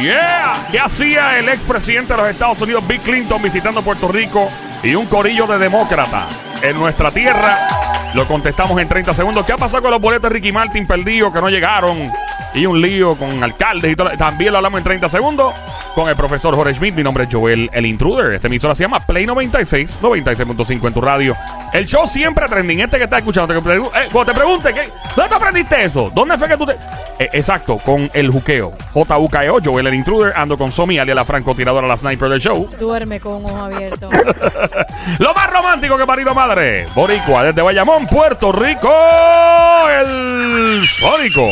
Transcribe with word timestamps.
Yeah. 0.00 0.66
¿Qué 0.70 0.80
hacía 0.80 1.38
el 1.38 1.48
expresidente 1.48 2.14
de 2.14 2.20
los 2.20 2.28
Estados 2.30 2.60
Unidos, 2.60 2.86
Bill 2.86 3.00
Clinton, 3.00 3.40
visitando 3.40 3.80
Puerto 3.82 4.08
Rico 4.08 4.50
y 4.82 4.94
un 4.94 5.06
corillo 5.06 5.46
de 5.46 5.58
demócratas 5.58 6.26
en 6.62 6.78
nuestra 6.78 7.10
tierra? 7.10 7.58
Lo 8.14 8.26
contestamos 8.26 8.80
en 8.80 8.88
30 8.88 9.14
segundos. 9.14 9.44
¿Qué 9.44 9.52
ha 9.52 9.56
pasado 9.56 9.82
con 9.82 9.90
los 9.90 10.00
boletos 10.00 10.30
de 10.30 10.34
Ricky 10.34 10.52
Martin 10.52 10.86
perdidos 10.86 11.32
que 11.32 11.40
no 11.40 11.48
llegaron? 11.48 12.04
Y 12.54 12.66
un 12.66 12.80
lío 12.80 13.16
con 13.16 13.42
alcaldes 13.42 13.92
y 13.92 13.96
todo. 13.96 14.10
También 14.16 14.52
lo 14.52 14.58
hablamos 14.58 14.78
en 14.78 14.84
30 14.84 15.08
segundos 15.08 15.52
con 15.94 16.08
el 16.08 16.14
profesor 16.14 16.54
Jorge 16.54 16.74
Schmidt. 16.74 16.94
Mi 16.94 17.02
nombre 17.02 17.24
es 17.24 17.30
Joel, 17.34 17.68
el 17.72 17.84
intruder. 17.86 18.34
Este 18.34 18.46
emisora 18.46 18.74
se 18.76 18.84
llama 18.84 19.00
Play 19.00 19.26
96, 19.26 19.98
96.5 20.00 20.86
en 20.86 20.94
tu 20.94 21.00
radio. 21.00 21.36
El 21.72 21.86
show 21.86 22.06
siempre 22.06 22.46
trending. 22.48 22.80
Este 22.80 22.98
que 22.98 23.04
está 23.04 23.18
escuchando, 23.18 23.52
te, 23.52 23.60
pregu- 23.60 23.90
eh, 23.96 24.08
cuando 24.12 24.32
te 24.32 24.38
pregunte, 24.38 24.72
¿qué? 24.72 24.88
¿dónde 25.16 25.28
te 25.28 25.34
aprendiste 25.34 25.84
eso? 25.84 26.10
¿Dónde 26.14 26.38
fue 26.38 26.46
que 26.48 26.56
tú 26.56 26.64
te.? 26.66 26.74
Eh, 27.18 27.30
exacto, 27.32 27.78
con 27.78 28.08
el 28.14 28.30
juqueo. 28.30 28.70
J-U-K-E-O, 28.92 29.58
Joel, 29.64 29.86
el 29.88 29.94
intruder. 29.94 30.32
Ando 30.36 30.56
con 30.56 30.70
Somi, 30.70 30.98
alias 31.00 31.16
la 31.16 31.24
francotiradora, 31.24 31.88
la 31.88 31.96
sniper 31.96 32.28
del 32.28 32.40
show. 32.40 32.70
Duerme 32.78 33.18
con 33.18 33.44
un 33.44 33.46
ojo 33.50 33.62
abierto. 33.64 34.08
Lo 35.18 35.34
más 35.34 35.50
romántico 35.50 35.96
que 35.98 36.06
parido 36.06 36.32
madre. 36.34 36.86
Boricua, 36.94 37.42
desde 37.44 37.62
Bayamón, 37.62 38.06
Puerto 38.06 38.52
Rico. 38.52 38.92
El 40.00 40.86
Sónico. 40.86 41.48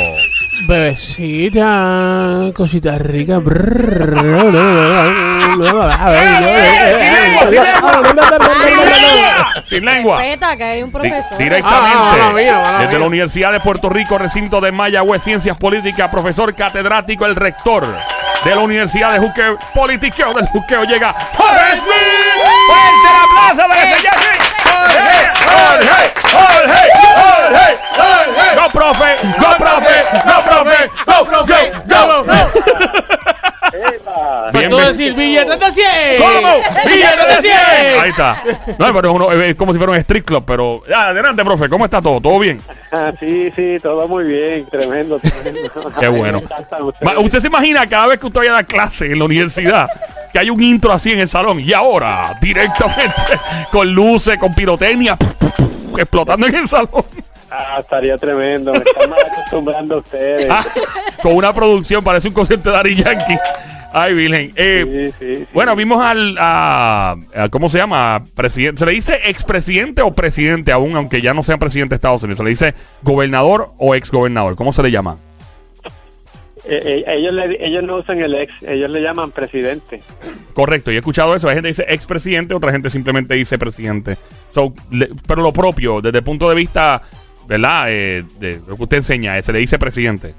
Bebecita, 0.64 2.50
cosita 2.54 2.96
rica. 2.98 3.40
Sin 9.68 9.84
lengua. 9.84 10.18
Respeta 10.18 10.56
que 10.56 10.64
hay 10.64 10.82
un 10.82 10.88
Di- 10.88 10.92
profesor. 10.92 11.38
Directamente 11.38 12.20
Ah, 12.20 12.32
mía, 12.34 12.62
desde 12.78 12.88
mía. 12.90 12.98
la 12.98 13.06
Universidad 13.06 13.52
de 13.52 13.60
Puerto 13.60 13.88
Rico, 13.88 14.18
recinto 14.18 14.60
de 14.60 14.70
Mayagüez, 14.72 15.22
Ciencias 15.22 15.56
Políticas, 15.56 16.10
profesor 16.10 16.54
catedrático, 16.54 17.24
el 17.26 17.36
rector 17.36 17.86
de 18.44 18.50
la 18.54 18.60
Universidad 18.60 19.12
de 19.12 19.18
Juqueo, 19.20 19.58
politiqueo 19.74 20.32
del 20.34 20.46
Juqueo, 20.46 20.84
llega 20.84 21.12
Jorge 21.36 21.72
Smith. 21.72 21.86
¡Fuerte 22.66 23.08
el 23.08 23.16
aplauso 23.24 23.68
para 23.68 23.82
ese 23.82 24.08
¡Go, 26.32 27.01
de 36.84 37.42
100! 37.42 37.54
Ahí 38.02 38.10
está. 38.10 38.42
No, 38.78 38.92
pero 38.94 39.12
uno, 39.12 39.32
es 39.32 39.54
como 39.54 39.72
si 39.72 39.78
fuera 39.78 39.92
un 39.92 39.98
street 39.98 40.24
club, 40.24 40.44
pero... 40.46 40.82
Adelante, 40.94 41.44
profe. 41.44 41.68
¿Cómo 41.68 41.84
está 41.84 42.00
todo? 42.02 42.20
¿Todo 42.20 42.38
bien? 42.38 42.60
Ah, 42.90 43.12
sí, 43.20 43.50
sí, 43.54 43.76
todo 43.82 44.06
muy 44.08 44.24
bien, 44.24 44.66
tremendo, 44.70 45.18
tremendo. 45.18 45.70
Qué 46.00 46.08
bueno. 46.08 46.42
Ma- 47.02 47.18
¿Usted 47.18 47.40
se 47.40 47.46
imagina 47.48 47.86
cada 47.88 48.08
vez 48.08 48.18
que 48.18 48.26
usted 48.26 48.40
vaya 48.40 48.50
a 48.52 48.54
dar 48.54 48.66
clase 48.66 49.06
en 49.06 49.18
la 49.18 49.24
universidad 49.24 49.88
que 50.32 50.38
hay 50.38 50.48
un 50.48 50.62
intro 50.62 50.92
así 50.92 51.12
en 51.12 51.20
el 51.20 51.28
salón 51.28 51.60
y 51.60 51.72
ahora 51.74 52.38
directamente 52.40 53.12
con 53.70 53.92
luces, 53.92 54.38
con 54.38 54.54
pirotecnia 54.54 55.16
explotando 55.98 56.46
en 56.46 56.54
el 56.54 56.68
salón 56.68 57.04
Ah, 57.54 57.76
estaría 57.80 58.16
tremendo, 58.16 58.72
me 58.72 58.78
están 58.78 59.10
mal 59.10 59.18
acostumbrando 59.30 59.96
a 59.96 59.98
ustedes. 59.98 60.46
Ah, 60.50 60.64
con 61.22 61.34
una 61.36 61.52
producción 61.52 62.02
parece 62.02 62.28
un 62.28 62.32
concierto 62.32 62.70
de 62.70 62.76
Daddy 62.78 62.94
Yankee. 62.94 63.36
Ay, 63.92 64.14
Virgen. 64.14 64.52
Eh, 64.56 64.84
Sí, 64.86 65.14
sí, 65.18 65.36
sí. 65.40 65.46
Bueno, 65.52 65.76
vimos 65.76 66.02
al, 66.02 66.36
a, 66.38 67.14
a- 67.34 67.48
¿cómo 67.50 67.68
se 67.68 67.78
llama? 67.78 68.24
Presidente. 68.34 68.78
¿Se 68.80 68.86
le 68.86 68.92
dice 68.92 69.18
expresidente 69.26 70.02
o 70.02 70.12
presidente 70.12 70.72
aún, 70.72 70.96
aunque 70.96 71.20
ya 71.20 71.34
no 71.34 71.42
sea 71.42 71.58
presidente 71.58 71.90
de 71.92 71.96
Estados 71.96 72.22
Unidos? 72.22 72.38
¿Se 72.38 72.44
le 72.44 72.50
dice 72.50 72.74
gobernador 73.02 73.72
o 73.78 73.94
exgobernador? 73.94 74.56
¿Cómo 74.56 74.72
se 74.72 74.82
le 74.82 74.90
llama? 74.90 75.18
Eh, 76.64 76.80
eh, 76.84 77.04
ellos, 77.08 77.32
le- 77.32 77.66
ellos 77.66 77.82
no 77.82 77.96
usan 77.96 78.22
el 78.22 78.34
ex, 78.36 78.52
ellos 78.62 78.88
le 78.90 79.00
llaman 79.02 79.30
presidente. 79.32 80.00
Correcto, 80.54 80.92
y 80.92 80.94
he 80.94 80.98
escuchado 80.98 81.34
eso. 81.34 81.48
Hay 81.48 81.54
gente 81.56 81.66
que 81.68 81.82
dice 81.82 81.86
expresidente, 81.88 82.54
otra 82.54 82.70
gente 82.72 82.88
simplemente 82.88 83.34
dice 83.34 83.58
presidente. 83.58 84.16
So, 84.54 84.72
le- 84.90 85.10
pero 85.26 85.42
lo 85.42 85.52
propio, 85.52 86.00
desde 86.00 86.18
el 86.18 86.24
punto 86.24 86.48
de 86.48 86.54
vista, 86.54 87.02
¿verdad? 87.48 87.86
Eh, 87.88 88.24
de 88.38 88.60
lo 88.66 88.76
que 88.76 88.82
usted 88.84 88.98
enseña, 88.98 89.36
eh, 89.36 89.42
se 89.42 89.52
le 89.52 89.58
dice 89.58 89.78
presidente. 89.78 90.34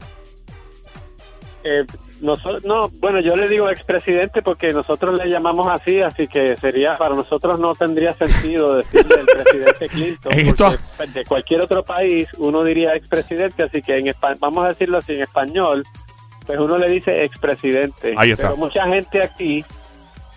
Nosotros, 2.24 2.64
no, 2.64 2.88
bueno, 3.00 3.20
yo 3.20 3.36
le 3.36 3.50
digo 3.50 3.70
expresidente 3.70 4.42
porque 4.42 4.72
nosotros 4.72 5.14
le 5.16 5.30
llamamos 5.30 5.68
así, 5.70 6.00
así 6.00 6.26
que 6.26 6.56
sería, 6.56 6.98
para 6.98 7.16
nosotros 7.16 7.60
no 7.60 7.76
tendría 7.76 8.14
sentido 8.14 8.78
decirle 8.78 9.16
el 9.20 9.26
presidente 9.26 9.88
Clinton. 9.90 10.32
Esto- 10.38 10.74
de 11.14 11.26
cualquier 11.26 11.60
otro 11.62 11.84
país 11.84 12.30
uno 12.38 12.64
diría 12.64 12.96
expresidente, 12.96 13.64
así 13.64 13.82
que 13.82 13.98
en 13.98 14.14
vamos 14.40 14.64
a 14.66 14.70
decirlo 14.70 15.00
así 15.00 15.12
en 15.12 15.22
español, 15.22 15.84
pues 16.46 16.58
uno 16.58 16.78
le 16.78 16.90
dice 16.90 17.26
expresidente. 17.26 18.14
Ahí 18.16 18.32
está. 18.32 18.44
Pero 18.44 18.58
mucha 18.58 18.88
gente 18.88 19.22
aquí 19.22 19.66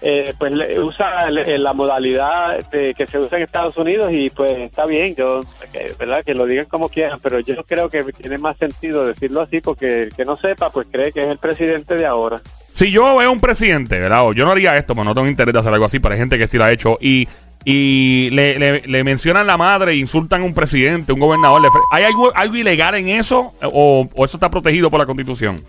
eh, 0.09 0.35
pues 0.39 0.53
usa 0.79 1.27
el- 1.29 1.63
la 1.65 1.73
modalidad 1.73 2.59
de, 2.71 2.95
que 2.95 3.07
se 3.09 3.19
usa 3.19 3.39
en 3.39 3.45
Estados 3.45 3.77
Unidos 3.77 4.11
y 4.13 4.31
pues 4.31 4.53
está 4.59 4.87
bien, 4.87 5.15
yo, 5.17 5.43
¿verdad? 5.99 6.23
Que 6.25 6.35
lo 6.35 6.47
digan 6.47 6.67
como 6.67 6.89
quieran, 6.89 7.19
pero 7.21 7.41
yo 7.41 7.55
creo 7.65 7.89
que 7.89 8.05
tiene 8.13 8.39
más 8.39 8.57
sentido 8.57 9.05
decirlo 9.05 9.41
así 9.41 9.61
porque 9.61 10.03
el 10.03 10.15
que 10.15 10.25
no 10.25 10.37
sepa 10.37 10.71
pues 10.71 10.87
cree 10.93 11.11
que 11.13 11.25
es 11.25 11.29
el 11.31 11.39
presidente 11.39 11.97
de 11.97 12.07
ahora. 12.07 12.41
Si 12.75 12.91
yo 12.91 13.17
veo 13.17 13.33
un 13.33 13.41
presidente, 13.41 13.99
¿verdad? 13.99 14.23
Yo 14.35 14.45
no 14.45 14.53
haría 14.53 14.77
esto, 14.77 14.95
pero 14.95 15.05
no 15.05 15.15
tengo 15.15 15.27
interés 15.29 15.53
de 15.55 15.59
hacer 15.61 15.73
algo 15.73 15.87
así, 15.87 15.99
hay 16.03 16.19
gente 16.19 16.39
que 16.39 16.47
sí 16.47 16.57
lo 16.59 16.65
ha 16.65 16.71
hecho. 16.73 16.99
Y, 17.01 17.27
y 17.65 18.31
le, 18.31 18.83
le- 18.87 19.03
mencionan 19.03 19.47
la 19.47 19.57
madre, 19.57 19.97
insultan 19.97 20.43
a 20.43 20.45
un 20.45 20.55
presidente, 20.55 21.13
un 21.13 21.19
gobernador. 21.19 21.63
¿Hay 21.91 22.05
algo, 22.05 22.31
algo 22.37 22.55
ilegal 22.55 22.95
en 22.95 23.09
eso? 23.09 23.55
¿O 23.63 24.07
eso 24.19 24.37
está 24.37 24.51
protegido 24.51 24.89
por 24.91 25.01
la 25.01 25.07
constitución? 25.07 25.61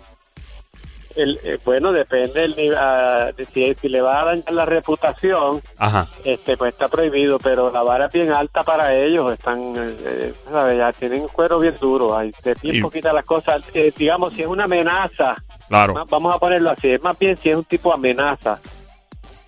El, 1.18 1.38
eh, 1.42 1.58
bueno, 1.64 1.92
depende 1.92 2.40
del 2.42 2.54
de 2.54 3.44
si, 3.52 3.74
si 3.74 3.88
le 3.88 4.00
va 4.00 4.22
a 4.22 4.24
dañar 4.26 4.52
la 4.52 4.64
reputación, 4.64 5.60
Ajá. 5.76 6.08
este 6.24 6.56
pues 6.56 6.72
está 6.72 6.88
prohibido, 6.88 7.38
pero 7.38 7.70
la 7.72 7.82
vara 7.82 8.06
es 8.06 8.12
bien 8.12 8.32
alta 8.32 8.62
para 8.62 8.94
ellos, 8.94 9.32
están, 9.32 9.58
eh, 9.76 9.96
eh, 10.04 10.34
¿sabes? 10.50 10.78
Ya 10.78 10.92
tienen 10.92 11.22
un 11.22 11.28
cuero 11.28 11.58
bien 11.58 11.74
duro, 11.80 12.16
hay 12.16 12.30
de 12.44 12.54
bien 12.62 12.80
poquitas 12.80 13.12
las 13.12 13.24
cosas, 13.24 13.62
Eh, 13.74 13.92
digamos, 13.96 14.32
si 14.32 14.42
es 14.42 14.48
una 14.48 14.64
amenaza, 14.64 15.34
Claro. 15.68 15.94
Vamos 16.08 16.34
a 16.34 16.38
ponerlo 16.38 16.70
así, 16.70 16.90
es 16.92 17.02
más 17.02 17.18
bien 17.18 17.36
si 17.36 17.50
es 17.50 17.56
un 17.56 17.64
tipo 17.64 17.90
de 17.90 17.94
amenaza 17.96 18.58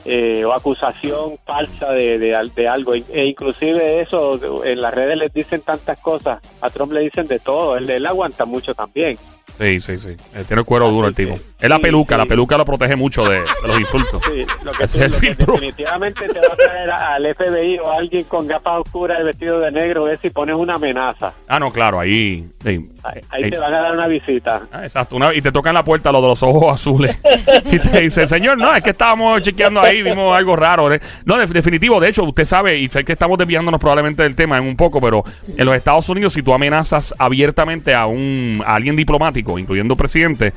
eh, 0.04 0.44
o 0.44 0.52
acusación 0.52 1.36
falsa 1.44 1.92
de, 1.92 2.18
de, 2.18 2.50
de 2.54 2.68
algo. 2.68 2.94
E 2.94 3.24
inclusive 3.24 4.00
eso, 4.00 4.38
en 4.64 4.80
las 4.80 4.92
redes 4.94 5.16
les 5.16 5.32
dicen 5.32 5.60
tantas 5.62 5.98
cosas, 6.00 6.38
a 6.60 6.70
Trump 6.70 6.92
le 6.92 7.00
dicen 7.00 7.26
de 7.26 7.38
todo, 7.38 7.76
él, 7.76 7.88
él 7.90 8.06
aguanta 8.06 8.44
mucho 8.44 8.74
también. 8.74 9.18
Sí, 9.58 9.78
sí, 9.78 9.98
sí. 9.98 10.16
Eh, 10.34 10.44
tiene 10.48 10.60
el 10.60 10.64
cuero 10.64 10.90
duro 10.90 11.06
el 11.08 11.14
tipo. 11.14 11.38
Es 11.60 11.68
la 11.68 11.78
peluca, 11.78 12.14
sí. 12.14 12.18
la 12.18 12.24
peluca 12.24 12.56
lo 12.56 12.64
protege 12.64 12.96
mucho 12.96 13.28
de, 13.28 13.40
de 13.40 13.68
los 13.68 13.78
insultos. 13.78 14.22
Sí, 14.24 14.46
lo 14.64 14.72
que, 14.72 14.84
Ese 14.84 14.98
tú- 15.00 15.04
es 15.04 15.06
el 15.06 15.12
lo 15.12 15.18
que 15.20 15.26
filtro. 15.26 15.52
definitivamente 15.52 16.28
te 16.28 16.38
va 16.40 16.46
a 16.54 16.56
traer 16.56 16.90
al 16.90 17.34
FBI 17.34 17.78
o 17.80 17.90
a 17.92 17.96
alguien 17.98 18.24
con 18.24 18.46
gafas 18.46 18.80
oscuras 18.86 19.18
y 19.20 19.24
vestido 19.24 19.60
de 19.60 19.70
negro 19.70 20.08
es 20.08 20.18
si 20.20 20.30
pones 20.30 20.54
una 20.54 20.76
amenaza. 20.76 21.34
Ah, 21.46 21.58
no, 21.58 21.70
claro, 21.72 22.00
ahí. 22.00 22.48
sí. 22.64 22.80
Ahí, 23.02 23.20
ahí 23.30 23.44
Eh, 23.44 23.50
te 23.50 23.58
van 23.58 23.74
a 23.74 23.82
dar 23.82 23.92
una 23.92 24.06
visita. 24.06 24.62
Ah, 24.72 24.84
exacto. 24.84 25.16
Una- 25.16 25.34
y 25.34 25.42
te 25.42 25.52
tocan 25.52 25.74
la 25.74 25.84
puerta 25.84 26.10
lo 26.10 26.22
de 26.22 26.28
los 26.28 26.42
ojos 26.42 26.72
azules. 26.76 27.18
y 27.70 27.78
te 27.78 28.00
dice, 28.00 28.26
señor, 28.26 28.56
no, 28.56 28.74
es 28.74 28.82
que 28.82 28.90
estábamos 28.90 29.42
chequeando 29.42 29.82
ahí, 29.82 29.89
vimos 29.94 30.36
algo 30.36 30.56
raro. 30.56 30.92
¿eh?". 30.92 31.00
No, 31.24 31.36
de- 31.38 31.46
definitivo, 31.46 32.00
de 32.00 32.08
hecho, 32.08 32.24
usted 32.24 32.44
sabe, 32.44 32.78
y 32.78 32.88
sé 32.88 33.04
que 33.04 33.12
estamos 33.12 33.38
desviándonos 33.38 33.80
probablemente 33.80 34.22
del 34.22 34.34
tema 34.36 34.58
en 34.58 34.64
un 34.64 34.76
poco, 34.76 35.00
pero 35.00 35.24
en 35.56 35.64
los 35.66 35.74
Estados 35.74 36.08
Unidos, 36.08 36.32
si 36.32 36.42
tú 36.42 36.52
amenazas 36.54 37.14
abiertamente 37.18 37.94
a 37.94 38.06
un 38.06 38.62
alguien 38.66 38.96
diplomático, 38.96 39.58
incluyendo 39.58 39.96
presidente, 39.96 40.52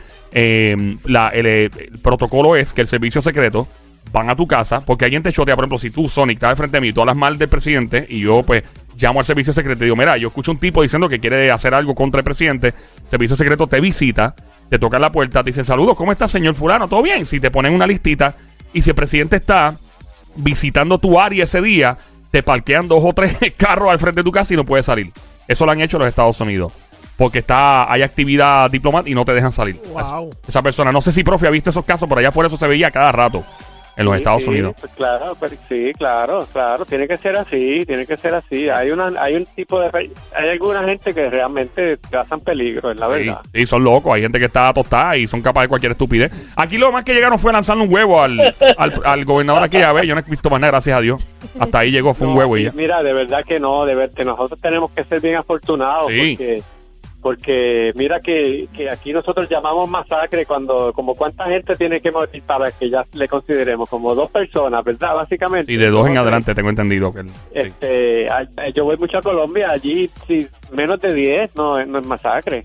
la- 1.05 1.29
el, 1.29 1.69
protocolo 2.01 2.55
es 2.55 2.73
que 2.73 2.81
el 2.81 2.87
servicio 2.87 3.21
secreto 3.21 3.67
van 4.11 4.29
a 4.29 4.35
tu 4.35 4.45
casa, 4.45 4.81
porque 4.85 5.05
alguien 5.05 5.23
te 5.23 5.31
chotea, 5.31 5.55
por 5.55 5.63
ejemplo, 5.63 5.79
si 5.79 5.89
tú, 5.89 6.07
Sonic, 6.07 6.35
estás 6.35 6.51
de 6.51 6.55
frente 6.57 6.77
a 6.77 6.81
mí 6.81 6.91
tú 6.93 7.01
hablas 7.01 7.15
mal 7.15 7.37
del 7.37 7.47
presidente, 7.49 8.05
y 8.07 8.19
yo, 8.19 8.43
pues, 8.43 8.63
llamo 8.99 9.19
al 9.19 9.25
servicio 9.25 9.53
secreto 9.53 9.83
y 9.83 9.85
digo, 9.85 9.95
mira, 9.95 10.17
yo 10.17 10.27
escucho 10.27 10.51
un 10.51 10.59
tipo 10.59 10.83
diciendo 10.83 11.09
que 11.09 11.19
quiere 11.19 11.49
hacer 11.49 11.73
algo 11.73 11.95
contra 11.95 12.19
el 12.19 12.23
presidente, 12.23 12.67
el 12.67 13.09
servicio 13.09 13.35
secreto 13.35 13.65
te 13.65 13.79
visita, 13.79 14.35
te 14.69 14.77
toca 14.77 14.99
la 14.99 15.11
puerta, 15.11 15.43
te 15.43 15.49
dice, 15.49 15.63
saludos, 15.63 15.95
¿cómo 15.97 16.11
está, 16.11 16.27
señor 16.27 16.53
fulano? 16.53 16.87
¿Todo 16.87 17.01
bien? 17.01 17.25
Si 17.25 17.39
te 17.39 17.49
ponen 17.49 17.73
una 17.73 17.87
listita, 17.87 18.35
y 18.73 18.81
si 18.81 18.89
el 18.89 18.95
presidente 18.95 19.37
está 19.37 19.77
visitando 20.35 20.97
tu 20.97 21.19
área 21.19 21.43
ese 21.43 21.61
día, 21.61 21.97
te 22.31 22.43
parquean 22.43 22.87
dos 22.87 23.03
o 23.03 23.13
tres 23.13 23.37
carros 23.57 23.91
al 23.91 23.99
frente 23.99 24.21
de 24.21 24.23
tu 24.23 24.31
casa 24.31 24.53
y 24.53 24.57
no 24.57 24.65
puedes 24.65 24.85
salir. 24.85 25.11
Eso 25.47 25.65
lo 25.65 25.71
han 25.71 25.81
hecho 25.81 25.97
en 25.97 26.01
los 26.01 26.09
Estados 26.09 26.39
Unidos. 26.41 26.73
Porque 27.15 27.39
está, 27.39 27.91
hay 27.91 28.01
actividad 28.01 28.71
diplomática 28.71 29.11
y 29.11 29.13
no 29.13 29.23
te 29.23 29.33
dejan 29.33 29.51
salir. 29.51 29.79
Wow. 29.93 30.31
Esa 30.47 30.63
persona, 30.63 30.91
no 30.91 30.99
sé 30.99 31.11
si 31.11 31.23
profe 31.23 31.45
ha 31.45 31.51
visto 31.51 31.69
esos 31.69 31.85
casos, 31.85 32.09
pero 32.09 32.19
allá 32.19 32.29
afuera 32.29 32.47
eso 32.47 32.57
se 32.57 32.67
veía 32.67 32.89
cada 32.89 33.11
rato 33.11 33.45
en 33.95 34.05
los 34.05 34.13
Sí, 34.13 34.17
Estados 34.17 34.43
sí, 34.43 34.49
Unidos. 34.49 34.75
pues 34.79 34.91
claro, 34.93 35.37
pero- 35.39 35.55
sí, 35.69 35.91
claro, 35.97 36.47
claro, 36.51 36.85
tiene 36.85 37.07
que 37.07 37.17
ser 37.17 37.35
así, 37.35 37.81
tiene 37.85 38.05
que 38.05 38.17
ser 38.17 38.33
así. 38.35 38.69
Hay 38.69 38.89
una, 38.91 39.11
hay 39.21 39.35
un 39.35 39.45
tipo 39.45 39.79
de, 39.79 39.89
hay 40.35 40.49
alguna 40.49 40.83
gente 40.83 41.13
que 41.13 41.29
realmente 41.29 41.97
causan 42.09 42.39
peligro, 42.41 42.91
es 42.91 42.99
la 42.99 43.07
verdad. 43.07 43.41
sí, 43.53 43.65
son 43.65 43.83
locos. 43.83 44.13
Hay 44.15 44.21
gente 44.21 44.39
que 44.39 44.45
está 44.45 44.73
tostada 44.73 45.15
y 45.17 45.27
son 45.27 45.41
capaces 45.41 45.65
de 45.65 45.69
cualquier 45.69 45.91
estupidez. 45.93 46.31
Aquí 46.55 46.77
lo 46.77 46.91
más 46.91 47.03
que 47.05 47.13
llegaron 47.13 47.37
fue 47.37 47.53
lanzarle 47.53 47.83
un 47.83 47.93
huevo 47.93 48.21
al, 48.21 48.39
al, 48.77 48.93
al 49.05 49.25
gobernador 49.25 49.63
aquí. 49.63 49.77
A 49.81 49.93
ver, 49.93 50.05
yo 50.05 50.15
no 50.15 50.21
he 50.21 50.29
visto 50.29 50.49
más 50.49 50.59
nada, 50.59 50.71
gracias 50.71 50.97
a 50.97 51.01
Dios. 51.01 51.27
Hasta 51.59 51.79
ahí 51.79 51.91
llegó, 51.91 52.13
fue 52.13 52.27
un 52.27 52.35
huevo 52.37 52.57
y 52.57 52.63
ya. 52.63 52.71
Mira, 52.73 53.03
de 53.03 53.13
verdad 53.13 53.43
que 53.47 53.59
no, 53.59 53.85
de 53.85 53.95
verdad, 53.95 54.23
nosotros 54.25 54.59
tenemos 54.59 54.91
que 54.91 55.03
ser 55.03 55.19
bien 55.21 55.35
afortunados 55.35 56.11
porque 56.11 56.63
porque 57.23 57.93
mira 57.95 58.19
que, 58.19 58.67
que 58.75 58.89
aquí 58.89 59.13
nosotros 59.13 59.49
llamamos 59.49 59.89
masacre 59.89 60.45
cuando, 60.45 60.91
como 60.93 61.15
cuánta 61.15 61.45
gente 61.45 61.75
tiene 61.77 62.01
que 62.01 62.11
morir 62.11 62.43
para 62.45 62.69
que 62.71 62.89
ya 62.89 63.01
le 63.13 63.27
consideremos, 63.29 63.89
como 63.89 64.13
dos 64.13 64.29
personas, 64.29 64.83
¿verdad? 64.83 65.15
Básicamente. 65.15 65.71
Y 65.71 65.77
de 65.77 65.89
dos 65.89 66.05
en 66.05 66.17
adelante 66.17 66.53
tengo 66.53 66.69
entendido 66.69 67.11
que... 67.13 67.23
sí. 67.23 67.29
Este, 67.53 68.27
yo 68.75 68.83
voy 68.83 68.97
mucho 68.97 69.17
a 69.17 69.21
Colombia, 69.21 69.69
allí 69.71 70.09
si 70.27 70.45
menos 70.71 70.99
de 70.99 71.13
10 71.13 71.55
no, 71.55 71.83
no 71.85 71.99
es 71.99 72.05
masacre. 72.05 72.63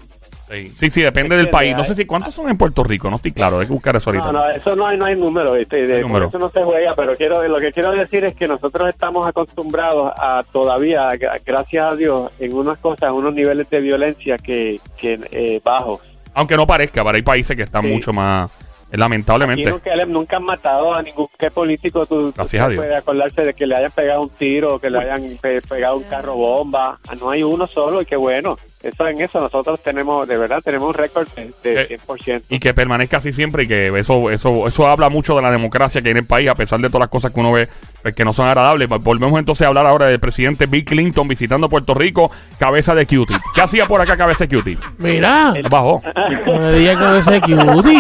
Sí, 0.51 0.73
sí, 0.77 0.91
sí, 0.91 1.03
depende 1.03 1.35
Es 1.37 1.43
del 1.43 1.51
país. 1.51 1.77
No 1.77 1.85
sé 1.85 1.95
si 1.95 2.05
cuántos 2.07 2.33
son 2.35 2.49
en 2.49 2.57
Puerto 2.57 2.83
Rico, 2.83 3.11
no 3.11 3.17
estoy 3.17 3.33
claro, 3.33 3.59
hay 3.61 3.67
que 3.67 3.73
buscar 3.73 3.95
eso 3.97 4.11
ahorita. 4.11 4.33
No, 4.33 4.33
no, 4.33 4.51
eso 4.51 4.75
no 4.77 4.87
hay, 4.87 4.97
no 4.97 5.05
hay 5.05 5.15
número, 5.17 5.53
de- 5.53 6.01
número. 6.03 6.31
por 6.31 6.37
eso 6.37 6.39
no 6.39 6.51
se 6.51 6.63
juega, 6.65 6.95
pero 6.95 7.15
quiero, 7.17 7.47
lo 7.47 7.59
que 7.59 7.71
quiero 7.73 7.93
decir 7.93 8.25
es 8.25 8.35
que 8.35 8.49
nosotros 8.49 8.89
estamos 8.89 9.27
acostumbrados 9.27 10.13
a 10.17 10.43
todavía, 10.53 11.11
gra- 11.13 11.41
gracias 11.45 11.93
a 11.93 11.97
Dios, 11.97 12.31
en 12.39 12.55
unas 12.55 12.79
cosas, 12.79 13.13
unos 13.13 13.35
niveles 13.35 13.69
de 13.71 13.81
violencia 13.81 14.37
que, 14.39 14.81
que 14.97 15.19
eh, 15.33 15.61
bajos. 15.63 16.01
Aunque 16.35 16.57
no 16.57 16.67
parezca, 16.67 17.03
pero 17.05 17.17
hay 17.17 17.23
países 17.23 17.57
que 17.57 17.65
están 17.65 17.83
Sí. 17.83 17.89
mucho 17.89 18.13
más... 18.13 18.51
Aquí 18.91 18.97
Lamentablemente. 18.97 19.71
nunca, 20.07 20.37
han 20.37 20.45
matado 20.45 20.95
a 20.95 21.03
ningún 21.03 21.29
qué 21.39 21.51
político 21.51 22.07
tú, 22.07 22.29
tú 22.31 22.33
Gracias 22.37 22.65
a 22.65 22.69
Dios. 22.69 22.83
puede 22.83 22.97
acordarse 22.97 23.43
de 23.45 23.53
que 23.55 23.67
le 23.67 23.77
hayan 23.77 23.91
pegado 23.93 24.23
un 24.23 24.31
tiro 24.31 24.77
o 24.77 24.79
que 24.79 24.89
le 24.89 24.99
hayan 24.99 25.23
pe- 25.41 25.61
pegado 25.63 25.97
un 25.99 26.05
carro 26.05 26.35
bomba. 26.37 26.99
Ah, 27.07 27.15
No 27.21 27.29
hay 27.31 27.43
uno 27.43 27.67
solo 27.67 28.01
y 28.01 28.07
qué 28.07 28.17
bueno. 28.17 28.57
Eso 28.83 29.07
en 29.09 29.21
eso 29.21 29.41
nosotros 29.41 29.83
tenemos, 29.83 30.27
de 30.29 30.37
verdad, 30.39 30.61
tenemos 30.65 30.89
un 30.89 30.95
récord 30.95 31.27
de, 31.35 31.53
de 31.65 31.83
Eh, 31.95 31.99
100%. 31.99 32.43
y 32.49 32.61
que 32.61 32.73
permanezca 32.73 33.17
así 33.19 33.33
siempre 33.33 33.65
y 33.65 33.69
que 33.69 33.89
eso 33.99 34.31
eso 34.31 34.69
eso 34.69 34.87
habla 34.87 35.09
mucho 35.09 35.35
de 35.37 35.43
la 35.43 35.51
democracia 35.51 36.01
que 36.01 36.09
hay 36.09 36.13
en 36.13 36.19
el 36.19 36.27
país 36.27 36.49
a 36.49 36.55
pesar 36.55 36.79
de 36.81 36.89
todas 36.89 37.01
las 37.01 37.09
cosas 37.11 37.33
que 37.33 37.41
uno 37.41 37.51
ve 37.53 37.69
pues, 38.03 38.15
que 38.15 38.25
no 38.25 38.33
son 38.33 38.47
agradables 38.47 38.89
volvemos 38.89 39.37
entonces 39.39 39.65
a 39.65 39.69
hablar 39.69 39.85
ahora 39.85 40.07
del 40.07 40.21
presidente 40.21 40.67
Bill 40.67 40.85
Clinton 40.85 41.27
visitando 41.27 41.69
Puerto 41.69 41.93
Rico 41.93 42.31
cabeza 42.59 42.95
de 42.95 43.05
cutie 43.07 43.37
¿qué 43.53 43.63
hacía 43.63 43.87
por 43.87 44.01
acá 44.01 44.17
cabeza 44.17 44.47
de 44.47 44.57
cutie? 44.57 44.79
Mira, 44.99 45.55
digas 45.55 46.97
que 46.99 47.19
ese 47.19 47.41
cutie. 47.41 47.99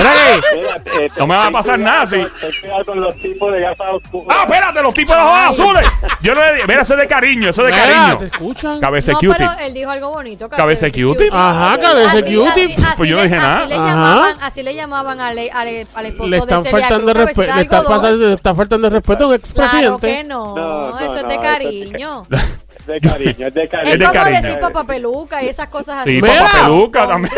Mira 0.00 0.12
que. 0.14 0.56
Mira, 0.56 0.82
eh, 1.04 1.08
No 1.18 1.26
me 1.26 1.36
va 1.36 1.46
a 1.46 1.50
pasar 1.50 1.74
cuidado 1.76 1.94
nada, 1.94 2.06
sí. 2.06 2.16
con- 2.16 2.30
ten 2.40 2.60
cuidado 2.60 2.84
con 2.84 3.00
los 3.00 3.16
tipos 3.16 3.52
de 3.52 3.60
gafas 3.60 3.86
oscuras. 3.92 4.36
ah 4.38 4.42
espérate 4.44 4.82
los 4.82 4.94
tipos 4.94 5.16
de 5.16 5.22
los 5.22 5.30
ojos 5.30 5.60
azules 5.60 5.84
yo 6.22 6.34
no 6.34 6.40
le 6.44 6.54
dije 6.54 6.66
mira 6.66 6.82
eso 6.82 6.94
es 6.94 7.00
de 7.00 7.06
cariño 7.06 7.48
eso 7.50 7.66
es 7.66 7.66
de 7.66 7.72
Mira, 7.72 7.86
¿te 7.86 7.92
cariño 7.92 8.24
escuchan? 8.32 8.80
cabeza 8.80 9.12
No, 9.12 9.18
cutie 9.18 9.34
pero 9.38 9.50
él 9.66 9.74
dijo 9.74 9.90
algo 9.90 10.10
bonito. 10.10 10.48
Cabeza 10.48 10.86
de 10.86 10.92
cutie. 10.92 11.28
Ajá, 11.32 11.78
cabeza 11.78 12.10
Así, 12.12 12.22
cutie. 12.36 12.48
así, 12.48 12.74
así 12.74 12.94
Pues 12.96 13.10
yo 13.10 13.16
no 13.16 13.22
dije 13.22 13.36
nada. 13.36 13.58
Así 13.60 13.68
le 13.68 13.76
llamaban, 13.76 14.36
así 14.42 14.62
le 14.62 14.74
llamaban 14.74 15.20
al, 15.20 15.38
al, 15.38 15.86
al 15.94 16.06
esposo 16.06 16.28
Le 16.30 16.36
están 16.38 16.62
de 16.62 16.70
Celia 16.70 16.88
faltando 16.88 17.12
Cruz, 17.12 17.24
respeto. 17.26 17.54
Le 17.56 17.64
pasando, 17.88 18.26
le 18.28 18.34
está 18.34 18.54
faltando 18.54 18.86
el 18.88 18.92
respeto 18.92 19.24
a 19.24 19.26
un 19.28 19.38
Claro 19.38 19.38
expresidente. 19.38 20.06
que 20.06 20.24
no, 20.24 20.56
No, 20.56 20.90
no, 20.90 20.98
eso 20.98 21.16
es 21.16 21.28
de 21.28 21.36
cariño. 21.38 22.22
De 22.86 23.00
cariño, 23.08 23.46
es 23.46 23.54
de 23.54 23.68
cariño. 23.68 23.92
Es 23.92 23.98
de 23.98 24.04
como 24.06 24.12
cariño. 24.20 24.42
decir 24.42 24.58
papá 24.60 24.84
peluca 24.84 25.42
y 25.42 25.48
esas 25.48 25.68
cosas 25.68 26.00
así. 26.00 26.16
sí 26.16 26.20
también. 27.06 27.32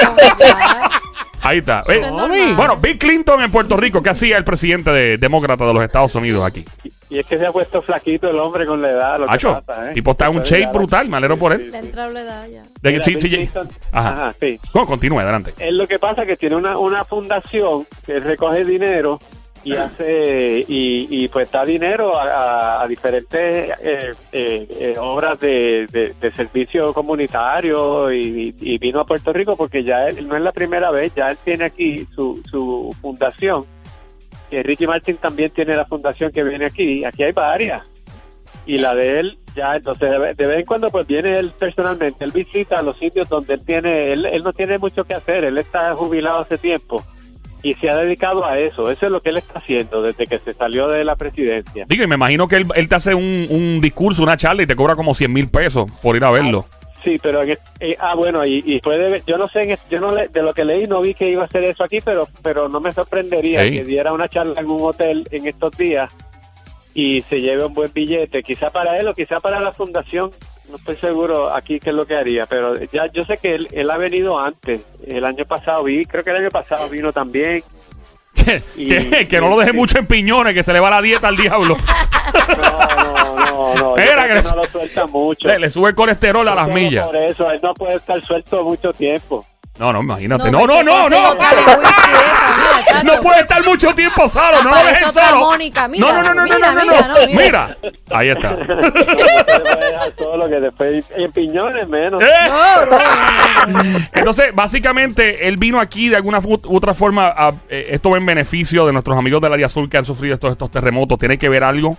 Ahí 1.42 1.58
está 1.58 1.80
Eso 1.80 1.92
Eh, 1.92 1.96
es 1.96 2.12
normal. 2.12 2.54
bueno 2.56 2.76
Bill 2.78 2.98
Clinton 2.98 3.42
en 3.42 3.50
Puerto 3.50 3.76
Rico 3.76 4.02
¿qué 4.02 4.10
hacía 4.10 4.36
el 4.36 4.44
presidente 4.44 4.90
de, 4.90 5.18
demócrata 5.18 5.66
de 5.66 5.74
los 5.74 5.82
Estados 5.82 6.14
Unidos 6.14 6.44
aquí? 6.44 6.64
Y 7.10 7.18
es 7.18 7.26
que 7.26 7.36
se 7.36 7.46
ha 7.46 7.52
puesto 7.52 7.82
flaquito 7.82 8.30
el 8.30 8.38
hombre 8.38 8.64
con 8.64 8.80
la 8.80 8.90
edad. 8.90 9.18
Lo 9.18 9.26
que 9.26 9.32
Hacho, 9.34 9.62
pasa, 9.66 9.90
¿eh? 9.90 9.94
tipo 9.94 10.12
está 10.12 10.28
en 10.28 10.36
un 10.38 10.46
Se 10.46 10.58
shape 10.60 10.72
brutal, 10.72 11.10
me 11.10 11.18
alegro 11.18 11.36
por 11.36 11.52
él. 11.52 11.70
Le 11.70 11.76
entra 11.76 12.08
la 12.08 12.22
edad 12.22 12.46
ya. 12.48 12.62
De 12.62 12.68
que 12.90 12.92
Mira, 12.92 13.04
sí, 13.04 13.10
Bill 13.16 13.20
sí, 13.20 13.28
Clinton- 13.28 13.68
Ajá. 13.92 14.08
Ajá, 14.08 14.34
sí. 14.40 14.58
No, 14.72 14.86
continúe, 14.86 15.18
adelante. 15.20 15.52
Es 15.58 15.72
lo 15.74 15.86
que 15.86 15.98
pasa 15.98 16.24
que 16.24 16.38
tiene 16.38 16.56
una, 16.56 16.78
una 16.78 17.04
fundación 17.04 17.86
que 18.06 18.18
recoge 18.18 18.64
dinero 18.64 19.20
y 19.64 19.74
hace 19.74 20.64
y, 20.66 21.28
pues 21.28 21.50
da 21.50 21.64
dinero 21.64 22.18
a, 22.18 22.82
a- 22.82 22.88
diferentes 22.88 23.70
eh, 23.80 24.12
eh, 24.32 24.66
eh, 24.70 24.94
obras 24.98 25.38
de, 25.38 25.86
de- 25.90 26.14
servicio 26.32 26.92
comunitario 26.92 28.12
y, 28.12 28.52
vino 28.78 29.00
a 29.00 29.06
Puerto 29.06 29.32
Rico 29.32 29.56
porque 29.56 29.84
ya 29.84 30.08
él 30.08 30.26
no 30.26 30.36
es 30.36 30.42
la 30.42 30.52
primera 30.52 30.90
vez, 30.90 31.12
ya 31.14 31.30
él 31.30 31.38
tiene 31.44 31.64
aquí 31.64 32.06
su, 32.14 32.42
su 32.50 32.94
fundación. 33.00 33.64
Que 34.50 34.62
Ricky 34.62 34.86
Martin 34.86 35.16
también 35.16 35.50
tiene 35.50 35.76
la 35.76 35.86
fundación 35.86 36.30
que 36.32 36.42
viene 36.42 36.66
aquí. 36.66 37.04
Aquí 37.04 37.22
hay 37.22 37.32
varias. 37.32 37.86
Y 38.66 38.78
la 38.78 38.94
de 38.94 39.20
él, 39.20 39.38
ya, 39.56 39.76
entonces 39.76 40.10
de, 40.10 40.18
vez- 40.18 40.58
en 40.58 40.64
cuando 40.66 40.88
pues 40.90 41.06
viene 41.06 41.38
él 41.38 41.52
personalmente. 41.58 42.24
Él 42.24 42.32
visita 42.32 42.82
los 42.82 42.98
sitios 42.98 43.28
donde 43.28 43.54
él 43.54 43.64
tiene, 43.64 44.12
él 44.12 44.42
no 44.44 44.52
tiene 44.52 44.76
mucho 44.78 45.04
que 45.04 45.14
hacer. 45.14 45.44
Él 45.44 45.56
está 45.58 45.94
jubilado 45.94 46.40
hace 46.40 46.58
tiempo 46.58 47.02
y 47.62 47.74
se 47.74 47.88
ha 47.90 47.96
dedicado 47.96 48.44
a 48.44 48.58
eso. 48.58 48.90
Eso 48.90 49.06
es 49.06 49.12
lo 49.12 49.20
que 49.20 49.30
él 49.30 49.36
está 49.38 49.58
haciendo 49.58 50.02
desde 50.02 50.26
que 50.26 50.38
se 50.38 50.52
salió 50.52 50.88
de 50.88 51.04
la 51.04 51.16
presidencia. 51.16 51.84
Digo, 51.88 52.04
y 52.04 52.06
me 52.06 52.16
imagino 52.16 52.48
que 52.48 52.56
él, 52.56 52.66
él 52.74 52.88
te 52.88 52.94
hace 52.94 53.14
un, 53.14 53.46
un 53.50 53.80
discurso, 53.80 54.22
una 54.22 54.36
charla 54.36 54.62
y 54.62 54.66
te 54.66 54.76
cobra 54.76 54.94
como 54.94 55.14
100 55.14 55.32
mil 55.32 55.48
pesos 55.48 55.90
por 56.02 56.16
ir 56.16 56.24
a 56.24 56.30
verlo. 56.30 56.64
Sí, 57.04 57.16
pero 57.20 57.42
eh, 57.42 57.96
ah 57.98 58.14
bueno 58.14 58.46
y, 58.46 58.62
y 58.64 58.78
puede 58.78 59.22
yo 59.26 59.36
no 59.36 59.48
sé 59.48 59.76
yo 59.90 59.98
no 59.98 60.14
le- 60.14 60.28
de 60.28 60.40
lo 60.40 60.54
que 60.54 60.64
leí 60.64 60.86
no 60.86 61.00
vi 61.00 61.14
que 61.14 61.28
iba 61.28 61.42
a 61.42 61.46
hacer 61.46 61.64
eso 61.64 61.82
aquí, 61.82 61.98
pero 62.04 62.28
pero 62.44 62.68
no 62.68 62.78
me 62.80 62.92
sorprendería 62.92 63.58
que 63.68 63.82
diera 63.84 64.12
una 64.12 64.28
charla 64.28 64.60
en 64.60 64.70
un 64.70 64.82
hotel 64.82 65.26
en 65.32 65.48
estos 65.48 65.76
días 65.76 66.12
y 66.94 67.22
se 67.22 67.40
lleve 67.40 67.64
un 67.64 67.74
buen 67.74 67.92
billete, 67.92 68.42
quizá 68.42 68.70
para 68.70 68.98
él 68.98 69.08
o 69.08 69.14
quizá 69.14 69.38
para 69.40 69.60
la 69.60 69.72
fundación, 69.72 70.30
no 70.70 70.76
estoy 70.76 70.96
seguro 70.96 71.54
aquí 71.54 71.78
qué 71.80 71.90
es 71.90 71.96
lo 71.96 72.06
que 72.06 72.16
haría, 72.16 72.46
pero 72.46 72.74
ya 72.92 73.06
yo 73.12 73.22
sé 73.24 73.38
que 73.38 73.54
él, 73.54 73.68
él 73.72 73.90
ha 73.90 73.96
venido 73.96 74.38
antes, 74.38 74.82
el 75.06 75.24
año 75.24 75.44
pasado 75.46 75.84
vi, 75.84 76.04
creo 76.04 76.22
que 76.24 76.30
el 76.30 76.36
año 76.36 76.50
pasado 76.50 76.88
vino 76.88 77.12
también. 77.12 77.62
Que, 78.34 78.62
Y- 78.76 78.88
que- 78.88 79.28
que 79.28 79.40
no 79.40 79.48
lo 79.50 79.58
deje 79.58 79.72
sí. 79.72 79.76
mucho 79.76 79.98
en 79.98 80.06
piñones, 80.06 80.54
que 80.54 80.62
se 80.62 80.72
le 80.72 80.80
va 80.80 80.88
la 80.90 81.02
dieta 81.02 81.28
al 81.28 81.36
diablo. 81.36 81.76
No, 82.56 83.34
no, 83.34 83.34
no, 83.36 83.74
no, 83.74 83.96
Era 83.98 84.26
que 84.26 84.34
que 84.34 84.42
no 84.48 84.56
lo 84.56 84.64
suelta 84.70 85.06
mucho. 85.06 85.48
le, 85.48 85.58
le 85.58 85.70
sube 85.70 85.90
el 85.90 85.94
colesterol 85.94 86.46
a 86.48 86.54
las 86.54 86.68
millas. 86.68 87.06
Por 87.06 87.16
eso, 87.16 87.50
él 87.50 87.60
no 87.62 87.74
puede 87.74 87.96
estar 87.96 88.20
suelto 88.22 88.64
mucho 88.64 88.92
tiempo. 88.92 89.44
No, 89.78 89.92
no, 89.92 90.00
imagínate. 90.00 90.50
No, 90.50 90.60
No, 90.66 90.66
no, 90.66 90.74
ese 90.76 90.84
no, 90.84 90.92
consejo 90.92 91.34
no. 91.34 91.42
No 93.04 93.20
puede 93.20 93.40
estar 93.40 93.64
mucho 93.64 93.94
tiempo 93.94 94.28
solo, 94.28 94.62
no 94.62 94.70
lo 94.70 95.08
otra 95.08 95.28
solo. 95.28 95.40
Mónica, 95.40 95.88
mira, 95.88 96.06
no, 96.06 96.22
no, 96.22 96.22
no, 96.22 96.34
no, 96.34 96.42
mira, 96.44 96.72
no, 96.72 96.74
no, 96.74 96.82
mira, 96.84 97.08
no. 97.08 97.14
no, 97.14 97.26
mira. 97.26 97.42
Mira, 97.42 97.76
ahí 98.10 98.28
está. 98.28 98.54
Dejar 98.56 100.12
solo, 100.18 100.48
que 100.48 100.60
después 100.60 101.04
en 101.16 101.32
piñones 101.32 101.88
menos. 101.88 102.22
Eh. 102.22 102.26
No, 102.48 102.86
no, 102.86 102.98
no, 103.66 103.82
no. 103.82 104.06
Entonces, 104.14 104.54
básicamente, 104.54 105.48
él 105.48 105.56
vino 105.56 105.80
aquí 105.80 106.08
de 106.08 106.16
alguna 106.16 106.40
u 106.40 106.76
otra 106.76 106.94
forma. 106.94 107.26
a- 107.36 107.52
eh, 107.68 107.88
esto 107.90 108.10
va 108.10 108.16
en 108.18 108.26
beneficio 108.26 108.86
de 108.86 108.92
nuestros 108.92 109.16
amigos 109.16 109.40
del 109.40 109.52
área 109.52 109.66
azul 109.66 109.88
que 109.88 109.96
han 109.98 110.04
sufrido 110.04 110.34
estos, 110.34 110.52
estos 110.52 110.70
terremotos. 110.70 111.18
¿Tiene 111.18 111.38
que 111.38 111.48
ver 111.48 111.64
algo 111.64 111.96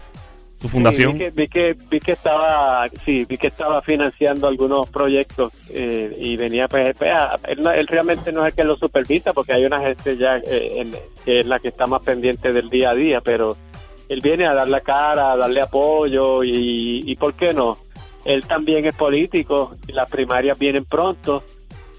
fundación? 0.67 1.13
Vi, 1.13 1.19
que, 1.19 1.29
vi, 1.31 1.47
que, 1.47 1.75
vi 1.89 1.99
que 1.99 2.11
estaba 2.13 2.85
sí 3.05 3.25
vi 3.27 3.37
que 3.37 3.47
estaba 3.47 3.81
financiando 3.81 4.47
algunos 4.47 4.89
proyectos 4.89 5.53
eh, 5.69 6.15
y 6.19 6.35
venía 6.37 6.67
pues, 6.67 6.95
pues, 6.97 7.11
a- 7.11 7.39
él, 7.47 7.65
él 7.75 7.87
realmente 7.87 8.31
no 8.31 8.41
es 8.45 8.53
el 8.53 8.55
que 8.55 8.63
lo 8.63 8.75
supervisa 8.75 9.33
porque 9.33 9.53
hay 9.53 9.65
una 9.65 9.79
gente 9.79 10.17
ya 10.17 10.37
eh, 10.37 10.91
que 11.25 11.39
es 11.41 11.45
la 11.45 11.59
que 11.59 11.67
está 11.69 11.85
más 11.87 12.01
pendiente 12.03 12.51
del 12.53 12.69
día 12.69 12.91
a 12.91 12.95
día 12.95 13.21
pero 13.21 13.55
él 14.09 14.19
viene 14.21 14.45
a 14.47 14.53
dar 14.53 14.67
la 14.69 14.81
cara 14.81 15.31
a 15.31 15.37
darle 15.37 15.61
apoyo 15.61 16.43
y, 16.43 17.01
y 17.05 17.15
por 17.15 17.33
qué 17.33 17.53
no 17.53 17.77
él 18.25 18.43
también 18.45 18.85
es 18.85 18.95
político 18.95 19.75
las 19.87 20.09
primarias 20.09 20.57
vienen 20.57 20.85
pronto 20.85 21.43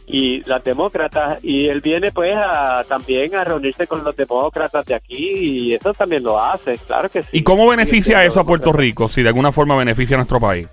y 0.06 0.42
las 0.42 0.62
demócratas 0.62 1.42
y 1.42 1.66
él 1.66 1.80
viene 1.80 2.12
pues 2.12 2.34
a 2.37 2.84
también 2.84 3.34
a 3.34 3.44
reunirse 3.44 3.87
con 3.87 4.04
los 4.04 4.14
demócratas 4.14 4.84
de 4.84 4.94
aquí 4.94 5.30
y 5.32 5.75
eso 5.75 5.94
también 5.94 6.23
lo 6.23 6.38
hace 6.38 6.76
claro 6.78 7.08
que 7.08 7.23
sí 7.23 7.28
¿Y 7.32 7.42
cómo 7.42 7.66
beneficia 7.68 8.25
eso 8.25 8.40
a 8.40 8.44
Puerto 8.44 8.73
Rico? 8.73 9.08
Si 9.08 9.23
de 9.23 9.28
alguna 9.28 9.50
forma 9.50 9.75
beneficia 9.76 10.16
a 10.16 10.18
nuestro 10.18 10.38
país. 10.40 10.68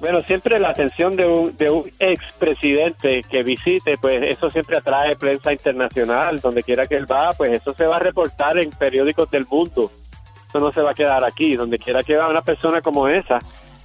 Bueno, 0.00 0.20
siempre 0.24 0.58
la 0.58 0.70
atención 0.70 1.14
de 1.14 1.26
un, 1.26 1.56
de 1.56 1.70
un 1.70 1.88
expresidente 2.00 3.20
que 3.30 3.44
visite, 3.44 3.96
pues 4.00 4.20
eso 4.36 4.50
siempre 4.50 4.78
atrae 4.78 5.14
prensa 5.14 5.52
internacional, 5.52 6.40
donde 6.40 6.64
quiera 6.64 6.86
que 6.86 6.96
él 6.96 7.06
va, 7.08 7.30
pues 7.38 7.52
eso 7.52 7.72
se 7.72 7.86
va 7.86 7.96
a 7.96 8.00
reportar 8.00 8.58
en 8.58 8.70
periódicos 8.70 9.30
del 9.30 9.46
mundo. 9.46 9.92
Eso 10.48 10.58
no 10.58 10.72
se 10.72 10.80
va 10.80 10.90
a 10.90 10.94
quedar 10.94 11.22
aquí, 11.24 11.54
donde 11.54 11.78
quiera 11.78 12.02
que 12.02 12.16
va 12.16 12.28
una 12.28 12.42
persona 12.42 12.80
como 12.80 13.06
esa, 13.06 13.38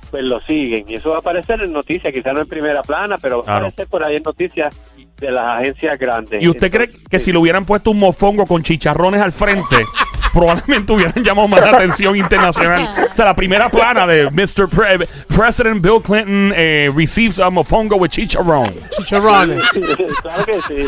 pues 0.10 0.24
lo 0.24 0.40
siguen. 0.42 0.86
Y 0.88 0.96
eso 0.96 1.10
va 1.10 1.18
a 1.18 1.20
aparecer 1.20 1.62
en 1.62 1.72
noticias, 1.74 2.14
quizás 2.14 2.34
no 2.34 2.42
en 2.42 2.48
primera 2.48 2.82
plana, 2.82 3.18
pero 3.18 3.44
va 3.44 3.54
a 3.54 3.58
aparecer 3.58 3.88
por 3.88 4.04
ahí 4.04 4.16
en 4.18 4.24
noticias 4.24 4.76
de 5.18 5.32
las 5.32 5.60
agencias 5.60 5.98
grandes. 6.00 6.42
¿Y 6.42 6.48
usted 6.50 6.72
cree 6.72 6.90
que 7.10 7.20
sí. 7.20 7.26
si 7.26 7.32
le 7.32 7.40
hubieran 7.40 7.66
puesto 7.66 7.92
un 7.92 8.00
mofongo 8.00 8.46
con 8.46 8.62
chicharrones 8.64 9.22
al 9.22 9.32
frente, 9.32 9.78
probablemente 10.34 10.94
hubieran 10.94 11.24
llamado 11.24 11.48
más 11.48 11.62
la 11.62 11.72
atención 11.72 12.16
internacional? 12.16 12.88
O 13.12 13.16
sea, 13.16 13.26
la 13.26 13.36
primera 13.36 13.68
plana 13.70 14.06
de 14.06 14.30
Mr. 14.30 14.70
Pre- 14.70 15.08
President 15.28 15.82
Bill 15.82 16.02
Clinton 16.04 16.54
eh, 16.56 16.92
receives 16.96 17.40
a 17.40 17.50
mofongo 17.50 17.96
with 17.98 18.10
chicharrón. 18.12 18.68
Chicharrones. 18.92 19.68
claro 20.22 20.46
que 20.46 20.62
sí. 20.62 20.86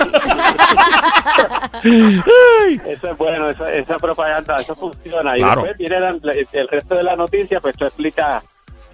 eso 2.85 3.11
es 3.11 3.17
bueno, 3.17 3.49
eso- 3.49 3.67
esa 3.67 3.97
propaganda, 3.97 4.57
eso 4.57 4.75
funciona. 4.75 5.37
Y 5.37 5.41
Claro. 5.41 5.63
después 5.63 5.77
viene 5.77 5.99
la- 5.99 6.33
el 6.53 6.67
resto 6.67 6.95
de 6.95 7.03
la 7.03 7.15
noticia, 7.15 7.59
pues 7.59 7.75
tú 7.75 7.85
explicas 7.85 8.43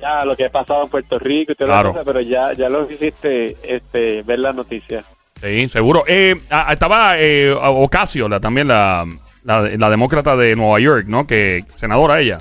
ya 0.06 0.26
lo 0.26 0.36
que 0.36 0.46
ha 0.46 0.50
pasado 0.50 0.84
en 0.84 0.90
Puerto 0.90 1.18
Rico 1.20 1.52
y 1.52 1.56
toda 1.56 1.70
Claro. 1.72 1.90
la 1.90 1.94
cosa, 1.94 2.06
pero 2.06 2.22
ya, 2.22 2.54
ya 2.54 2.70
lo 2.70 2.90
hiciste 2.90 3.56
este, 3.64 4.22
ver 4.24 4.40
la 4.40 4.54
noticia. 4.54 5.04
Sí, 5.42 5.68
seguro. 5.68 6.04
Eh, 6.08 6.36
ah, 6.50 6.72
estaba 6.72 7.20
eh, 7.20 7.52
Ocasio, 7.52 8.30
la, 8.30 8.40
también 8.40 8.68
la, 8.68 9.06
la, 9.44 9.62
la 9.62 9.90
demócrata 9.90 10.36
de 10.36 10.56
Nueva 10.56 10.80
York, 10.80 11.06
¿no? 11.08 11.28
Que 11.28 11.64
senadora 11.78 12.20
ella. 12.20 12.38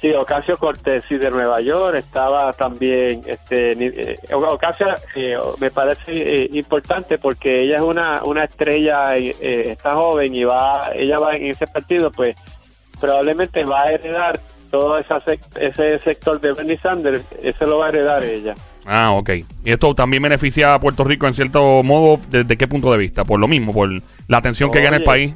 Sí, 0.00 0.10
Ocasio 0.12 0.56
Cortés, 0.56 1.04
sí, 1.08 1.18
de 1.18 1.30
Nueva 1.30 1.60
York, 1.60 1.96
estaba 1.96 2.54
también, 2.54 3.20
este, 3.26 3.72
eh, 3.72 4.16
Ocasio 4.32 4.86
eh, 5.14 5.36
me 5.58 5.70
parece 5.70 6.00
eh, 6.12 6.48
importante 6.54 7.18
porque 7.18 7.64
ella 7.64 7.76
es 7.76 7.82
una, 7.82 8.22
una 8.24 8.44
estrella, 8.44 9.18
eh, 9.18 9.34
está 9.40 9.94
joven 9.96 10.34
y 10.34 10.44
va, 10.44 10.90
ella 10.94 11.18
va 11.18 11.36
en 11.36 11.46
ese 11.50 11.66
partido, 11.66 12.10
pues 12.10 12.34
probablemente 12.98 13.62
va 13.64 13.82
a 13.82 13.92
heredar 13.92 14.40
todo 14.70 14.98
esa 14.98 15.16
sec- 15.20 15.40
ese 15.60 15.98
sector 15.98 16.40
de 16.40 16.52
Bernie 16.52 16.78
Sanders, 16.78 17.24
ese 17.42 17.66
lo 17.66 17.78
va 17.78 17.86
a 17.86 17.88
heredar 17.90 18.22
ella. 18.24 18.54
Ah, 18.86 19.12
ok. 19.12 19.30
Y 19.64 19.72
esto 19.72 19.94
también 19.94 20.22
beneficia 20.22 20.74
a 20.74 20.80
Puerto 20.80 21.04
Rico 21.04 21.26
en 21.26 21.34
cierto 21.34 21.82
modo. 21.82 22.18
¿Desde 22.30 22.56
qué 22.56 22.66
punto 22.66 22.90
de 22.90 22.98
vista? 22.98 23.24
Por 23.24 23.38
lo 23.38 23.46
mismo, 23.48 23.72
por 23.72 23.90
la 24.28 24.38
atención 24.38 24.70
que 24.70 24.80
gana 24.80 24.96
el 24.96 25.02
Oye. 25.02 25.06
país. 25.06 25.34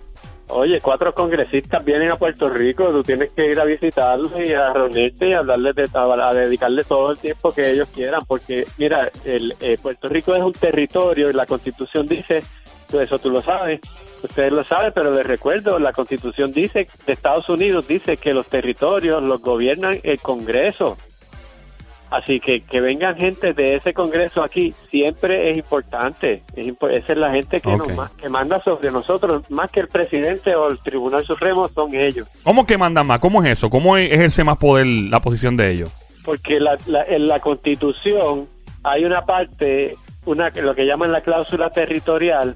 Oye, 0.49 0.79
cuatro 0.83 1.15
congresistas 1.15 1.83
vienen 1.85 2.13
a 2.13 2.17
Puerto 2.17 2.51
Rico, 2.51 2.91
tú 2.91 3.03
tienes 3.03 3.33
que 3.33 3.51
ir 3.51 3.59
a 3.59 3.65
visitarlos 3.65 4.31
y 4.39 4.53
a 4.53 4.75
reunirte 4.75 5.29
y 5.29 5.33
a 5.33 5.39
hablarles 5.39 5.75
de, 5.75 5.89
a, 5.95 6.29
a 6.29 6.35
dedicarle 6.35 6.85
todo 6.85 7.13
el 7.13 7.19
tiempo 7.19 7.51
que 7.51 7.71
ellos 7.71 7.89
quieran, 7.95 8.21
porque 8.29 8.67
mira, 8.77 9.11
el, 9.25 9.55
eh, 9.61 9.79
Puerto 9.81 10.07
Rico 10.07 10.35
es 10.35 10.43
un 10.43 10.53
territorio 10.53 11.31
y 11.31 11.33
la 11.33 11.47
Constitución 11.47 12.07
dice, 12.07 12.43
eso 12.93 13.19
tú 13.19 13.31
lo 13.31 13.41
sabes, 13.41 13.81
ustedes 14.27 14.53
lo 14.53 14.65
saben, 14.65 14.93
pero 14.95 15.13
les 15.15 15.27
recuerdo, 15.27 15.79
la 15.79 15.93
Constitución 15.93 16.53
dice, 16.53 16.87
de 17.07 17.13
Estados 17.13 17.49
Unidos 17.49 17.87
dice 17.89 18.17
que 18.17 18.35
los 18.35 18.47
territorios 18.49 19.23
los 19.23 19.41
gobiernan 19.41 19.99
el 20.03 20.19
Congreso. 20.21 20.97
Así 22.11 22.39
que 22.39 22.61
que 22.63 22.81
vengan 22.81 23.17
gente 23.17 23.55
de 23.55 23.75
ese 23.75 23.93
Congreso 23.93 24.43
aquí 24.45 24.73
siempre 24.91 25.51
es 25.51 25.57
importante. 25.59 26.43
Es 26.55 26.65
impo- 26.67 26.91
esa 26.91 27.13
es 27.13 27.19
la 27.19 27.33
gente 27.33 27.61
que, 27.61 27.71
nos 27.77 28.11
que 28.11 28.29
manda 28.29 28.63
sobre 28.63 28.93
nosotros, 28.93 29.51
más 29.51 29.71
que 29.73 29.81
el 29.81 29.89
presidente 29.89 30.55
o 30.55 30.69
el 30.71 30.79
Tribunal 30.79 31.25
Supremo, 31.25 31.69
son 31.75 31.93
ellos. 31.95 32.29
¿Cómo 32.45 32.67
que 32.67 32.79
mandan 32.79 33.07
más? 33.09 33.19
¿Cómo 33.19 33.43
es 33.43 33.51
eso? 33.59 33.69
¿Cómo 33.69 33.97
e- 33.97 34.15
ejerce 34.15 34.45
más 34.45 34.59
poder 34.59 34.87
la 34.87 35.19
posición 35.21 35.57
de 35.57 35.73
ellos? 35.73 35.91
Porque 36.25 36.61
la, 36.61 36.79
la- 36.87 37.03
en 37.05 37.27
la 37.27 37.41
Constitución 37.41 38.47
hay 38.85 39.05
una 39.05 39.23
parte, 39.25 39.97
una 40.25 40.51
lo 40.51 40.75
que 40.75 40.87
llaman 40.87 41.11
la 41.11 41.23
cláusula 41.23 41.71
territorial, 41.71 42.55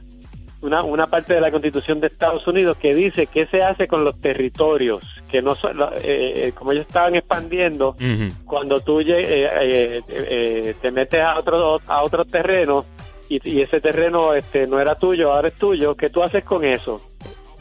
una, 0.61 0.83
una 0.83 1.07
parte 1.07 1.35
de 1.35 1.41
la 1.41 1.51
Constitución 1.51 2.01
de 2.01 2.09
Estados 2.09 2.47
Unidos 2.47 2.77
que 2.79 2.95
dice 2.95 3.27
qué 3.27 3.47
se 3.47 3.63
hace 3.63 3.87
con 3.87 4.05
los 4.05 4.21
territorios, 4.21 5.03
que 5.31 5.41
no 5.41 5.55
son, 5.55 5.81
eh, 5.83 5.89
eh, 6.03 6.53
como 6.55 6.73
ellos 6.73 6.87
estaban 6.87 7.15
expandiendo, 7.15 7.97
cuando 8.45 8.81
tú 8.81 9.01
eh, 9.01 9.05
eh, 9.09 10.03
eh, 10.09 10.75
te 10.81 10.91
metes 10.91 11.21
a 11.21 11.39
otro 11.39 11.79
a 11.87 12.03
otro 12.03 12.25
terreno 12.25 12.85
y, 13.29 13.39
y 13.49 13.63
ese 13.63 13.81
terreno 13.81 14.35
este 14.35 14.67
no 14.67 14.81
era 14.81 14.95
tuyo, 14.97 15.33
ahora 15.33 15.49
es 15.49 15.55
tuyo, 15.55 15.95
¿qué 15.95 16.11
tú 16.11 16.23
haces 16.23 16.45
con 16.45 16.65
eso? 16.65 17.01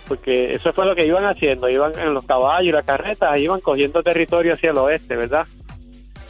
Porque 0.07 0.53
eso 0.53 0.71
fue 0.71 0.85
lo 0.85 0.95
que 0.95 1.05
iban 1.05 1.25
haciendo, 1.25 1.69
iban 1.69 1.91
en 1.99 2.13
los 2.13 2.25
caballos 2.25 2.69
y 2.69 2.71
las 2.71 2.85
carretas, 2.85 3.37
iban 3.37 3.59
cogiendo 3.59 4.01
territorio 4.01 4.53
hacia 4.53 4.71
el 4.71 4.77
oeste, 4.77 5.17
¿verdad? 5.17 5.45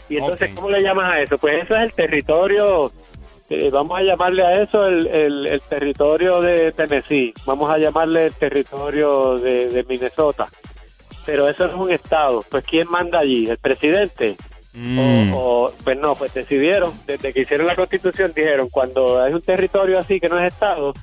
Y 0.10 0.18
entonces, 0.18 0.50
Ok. 0.50 0.56
¿cómo 0.56 0.70
le 0.72 0.82
llamas 0.82 1.14
a 1.14 1.22
eso? 1.22 1.38
Pues 1.38 1.64
eso 1.64 1.76
es 1.76 1.84
el 1.84 1.94
territorio, 1.94 2.92
eh, 3.50 3.70
vamos 3.70 3.98
a 3.98 4.04
llamarle 4.04 4.44
a 4.46 4.62
eso 4.62 4.86
el, 4.86 5.08
el, 5.08 5.48
el 5.48 5.62
territorio 5.62 6.42
de 6.42 6.72
Tennessee, 6.72 7.34
vamos 7.46 7.70
a 7.70 7.78
llamarle 7.78 8.26
el 8.26 8.34
territorio 8.34 9.38
de, 9.38 9.70
de 9.70 9.84
Minnesota. 9.84 10.48
Pero 11.26 11.50
eso 11.50 11.68
no 11.68 11.74
es 11.74 11.80
un 11.80 11.92
estado, 11.92 12.44
pues 12.50 12.64
¿quién 12.64 12.90
manda 12.90 13.20
allí? 13.20 13.50
¿El 13.50 13.58
presidente? 13.58 14.38
Mm. 14.74 15.34
O, 15.34 15.66
o, 15.66 15.72
pues 15.84 15.98
no, 15.98 16.14
pues 16.14 16.34
decidieron, 16.34 16.94
desde 17.06 17.34
que 17.34 17.42
hicieron 17.42 17.68
la 17.68 17.76
constitución, 17.76 18.32
dijeron, 18.36 18.70
cuando 18.70 19.22
hay 19.22 19.34
un 19.34 19.42
territorio 19.42 20.00
así 20.00 20.20
que 20.20 20.30
no 20.30 20.38
es 20.40 20.54
Estado, 20.54 20.94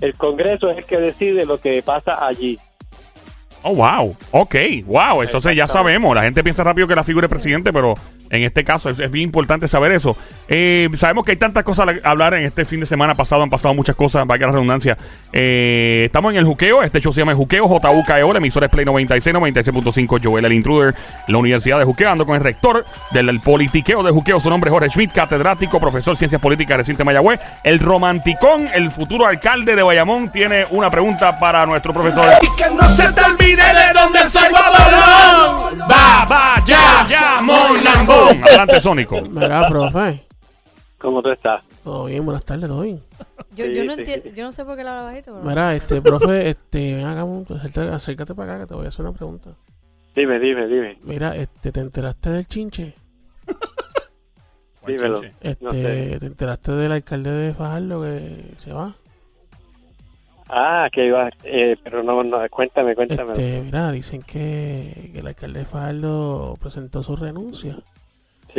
el 0.00 0.14
Congreso 0.14 0.70
es 0.70 0.78
el 0.78 0.84
que 0.84 0.98
decide 0.98 1.44
lo 1.44 1.58
que 1.58 1.82
pasa 1.82 2.24
allí. 2.26 2.58
Oh, 3.62 3.74
wow. 3.74 4.14
Ok, 4.32 4.54
wow. 4.84 5.22
Entonces 5.22 5.56
ya 5.56 5.66
sabemos. 5.66 6.14
La 6.14 6.22
gente 6.22 6.42
piensa 6.42 6.62
rápido 6.62 6.86
que 6.86 6.94
la 6.94 7.02
figura 7.02 7.26
es 7.26 7.30
presidente, 7.30 7.72
pero 7.72 7.94
en 8.34 8.44
este 8.44 8.64
caso 8.64 8.90
es, 8.90 8.98
es 8.98 9.10
bien 9.10 9.24
importante 9.24 9.66
saber 9.66 9.92
eso. 9.92 10.16
Eh, 10.48 10.88
sabemos 10.96 11.24
que 11.24 11.32
hay 11.32 11.36
tantas 11.36 11.64
cosas 11.64 11.88
a 12.02 12.10
hablar 12.10 12.34
en 12.34 12.44
este 12.44 12.64
fin 12.64 12.80
de 12.80 12.86
semana 12.86 13.14
pasado. 13.14 13.42
Han 13.42 13.50
pasado 13.50 13.74
muchas 13.74 13.96
cosas, 13.96 14.26
vaya 14.26 14.46
la 14.46 14.52
redundancia. 14.52 14.96
Eh, 15.32 16.02
estamos 16.06 16.32
en 16.32 16.38
el 16.38 16.44
juqueo. 16.44 16.82
Este 16.82 17.00
show 17.00 17.12
se 17.12 17.20
llama 17.20 17.32
El 17.32 17.38
Juqueo, 17.38 17.66
JUKEO. 17.66 18.32
La 18.32 18.38
emisora 18.38 18.66
es 18.66 18.72
Play 18.72 18.84
96, 18.84 19.34
96.5. 19.34 20.20
Joel, 20.22 20.44
el 20.44 20.52
intruder. 20.52 20.94
La 21.28 21.38
Universidad 21.38 21.78
de 21.78 21.84
Juqueo. 21.84 22.10
Ando 22.10 22.24
con 22.26 22.36
el 22.36 22.42
rector 22.42 22.84
del 23.10 23.24
del 23.26 23.40
politiqueo 23.40 24.02
de 24.02 24.12
Juqueo. 24.12 24.40
Su 24.40 24.50
nombre 24.50 24.68
es 24.68 24.72
Jorge 24.72 24.90
Schmidt, 24.90 25.12
catedrático, 25.12 25.80
profesor 25.80 26.14
de 26.14 26.18
Ciencias 26.18 26.40
Políticas, 26.40 26.76
recinto 26.76 26.98
de 26.98 27.04
Mayagüez. 27.04 27.40
El 27.62 27.78
romanticón, 27.78 28.68
el 28.72 28.90
futuro 28.90 29.26
alcalde 29.26 29.74
de 29.74 29.82
Bayamón, 29.82 30.30
tiene 30.30 30.66
una 30.70 30.90
pregunta 30.90 31.38
para 31.38 31.66
nuestro 31.66 31.92
profesor. 31.92 32.24
Que 32.56 32.70
no 32.70 32.88
se 32.88 33.12
te 33.12 33.20
olvide 33.22 33.62
de 33.62 33.92
dónde 33.94 34.28
soy. 34.28 34.52
Va, 34.52 36.24
va, 36.24 36.62
ya, 36.64 37.06
ya, 37.08 37.40
mon, 37.42 37.74
lambón. 38.26 38.42
Adelante, 38.48 38.80
Sónico. 38.80 39.20
Mira, 39.22 39.68
profe. 39.68 40.20
¿Cómo 40.98 41.22
tú 41.22 41.30
estás? 41.30 41.62
Todo 41.82 42.06
bien, 42.06 42.24
buenas 42.24 42.44
tardes, 42.44 42.66
todo 42.68 42.80
bien. 42.82 43.00
Yo, 43.54 43.66
Sí, 43.66 43.74
yo, 43.74 43.84
no 43.84 43.94
sí. 43.94 44.00
entiendo, 44.00 44.30
yo 44.34 44.44
no 44.44 44.52
sé 44.52 44.64
por 44.64 44.76
qué 44.76 44.84
le 44.84 44.88
habla 44.88 45.02
bajito, 45.02 45.34
pero... 45.34 45.44
Mira, 45.44 45.74
este, 45.74 46.00
profe, 46.00 46.48
este, 46.48 46.94
ven 46.94 47.04
acá, 47.06 47.94
acércate 47.94 48.34
para 48.34 48.54
acá 48.54 48.62
que 48.62 48.68
te 48.68 48.74
voy 48.74 48.86
a 48.86 48.88
hacer 48.88 49.04
una 49.04 49.14
pregunta. 49.14 49.50
Dime, 50.16 50.38
dime, 50.38 50.66
dime. 50.66 50.98
Mira, 51.02 51.36
este, 51.36 51.72
¿te 51.72 51.80
enteraste 51.80 52.30
del 52.30 52.46
chinche? 52.46 52.94
Dímelo. 54.86 55.20
Este, 55.40 55.64
No 55.64 55.70
sé. 55.72 56.16
¿te 56.20 56.26
enteraste 56.26 56.72
del 56.72 56.92
alcalde 56.92 57.30
de 57.30 57.54
Fajardo 57.54 58.02
que 58.02 58.52
se 58.56 58.72
va? 58.72 58.96
Ah, 60.48 60.88
que 60.92 61.06
iba, 61.06 61.28
eh, 61.42 61.76
pero 61.82 62.02
no, 62.02 62.22
no, 62.22 62.38
cuéntame, 62.50 62.94
cuéntame. 62.94 63.32
Este, 63.32 63.62
mira, 63.62 63.90
dicen 63.92 64.22
que, 64.22 65.10
que 65.12 65.20
el 65.20 65.26
alcalde 65.26 65.60
de 65.60 65.64
Fajardo 65.64 66.54
presentó 66.60 67.02
su 67.02 67.16
renuncia 67.16 67.78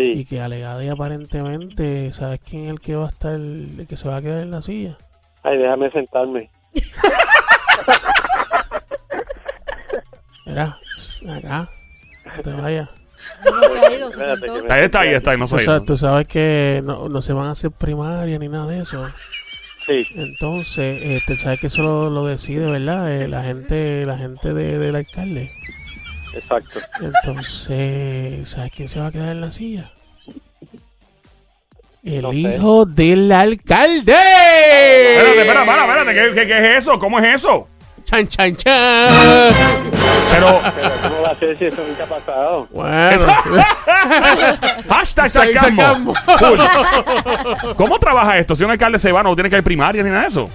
y 0.03 0.25
que 0.25 0.41
alegada 0.41 0.83
y 0.83 0.89
aparentemente, 0.89 2.11
¿sabes 2.13 2.39
quién 2.47 2.65
es 2.65 2.69
el 2.71 2.79
que 2.79 2.95
va 2.95 3.05
a 3.05 3.09
estar, 3.09 3.33
el 3.33 3.85
que 3.87 3.95
se 3.97 4.07
va 4.07 4.17
a 4.17 4.21
quedar 4.21 4.41
en 4.41 4.51
la 4.51 4.61
silla? 4.61 4.97
ay, 5.43 5.57
déjame 5.59 5.91
sentarme. 5.91 6.49
Mira, 10.45 10.77
acá, 11.37 11.69
no 12.37 12.41
te 12.43 12.53
vayas. 12.53 12.89
No 13.43 13.63
se 13.69 13.79
ha 13.79 13.91
ido, 13.97 14.11
se 14.11 14.19
Espérate, 14.19 14.39
sentó. 14.41 14.53
que 14.55 14.63
me- 14.67 14.73
Ahí 14.73 14.83
está, 14.83 14.99
ahí 15.01 15.09
está, 15.13 15.31
ahí 15.31 15.37
no 15.37 15.47
Tú 15.47 15.57
sé. 15.57 15.65
sabes, 15.65 15.85
tú 15.85 15.97
sabes 15.97 16.27
que 16.27 16.81
no, 16.83 17.09
no 17.09 17.21
se 17.21 17.33
van 17.33 17.47
a 17.47 17.51
hacer 17.51 17.71
primaria 17.71 18.37
ni 18.37 18.47
nada 18.47 18.67
de 18.67 18.81
eso. 18.81 19.07
Sí, 19.87 20.05
Entonces, 20.15 21.01
este, 21.03 21.35
sabes 21.35 21.59
que 21.59 21.67
eso 21.67 21.83
lo, 21.83 22.09
lo 22.09 22.25
decide, 22.25 22.69
¿verdad? 22.69 23.11
Eh, 23.21 23.27
la 23.27 23.43
gente, 23.43 24.05
la 24.05 24.17
gente 24.17 24.53
de- 24.53 24.77
del 24.79 24.95
alcalde. 24.95 25.51
Exacto. 26.35 26.79
Entonces, 27.01 28.49
¿sabes 28.49 28.71
quién 28.75 28.87
se 28.87 28.99
va 28.99 29.07
a 29.07 29.11
quedar 29.11 29.29
en 29.29 29.41
la 29.41 29.51
silla? 29.51 29.91
El 32.03 32.21
No 32.21 32.31
sé. 32.31 32.37
hijo 32.37 32.85
del 32.85 33.31
alcalde. 33.31 34.13
Espérate, 34.13 35.41
espérate, 35.41 35.59
espérate, 35.61 36.11
espérate. 36.11 36.13
¿Qué, 36.13 36.35
qué, 36.41 36.47
qué 36.47 36.57
es 36.77 36.83
eso? 36.83 36.99
¿Cómo 36.99 37.19
es 37.19 37.35
eso? 37.35 37.67
Chan, 38.03 38.27
chan, 38.27 38.55
chan. 38.55 39.53
Pero, 40.31 40.61
Pero 40.75 40.91
¿cómo 41.01 41.21
va 41.23 41.29
a 41.31 41.35
ser 41.35 41.57
si 41.57 41.65
eso 41.65 41.81
nunca 41.87 42.03
ha 42.03 42.07
pasado? 42.07 42.67
Bueno, 42.71 43.25
hashtag 44.89 45.29
Sa- 45.29 45.47
sacamos. 45.59 46.17
¿Cómo 47.75 47.97
trabaja 47.97 48.37
esto? 48.37 48.55
Si 48.55 48.63
un 48.63 48.69
alcalde 48.71 48.99
se 48.99 49.11
va, 49.11 49.23
no 49.23 49.33
tiene 49.33 49.49
que 49.49 49.55
haber 49.55 49.63
primaria 49.63 50.03
ni 50.03 50.09
nada 50.11 50.21
de 50.23 50.27
eso. 50.27 50.47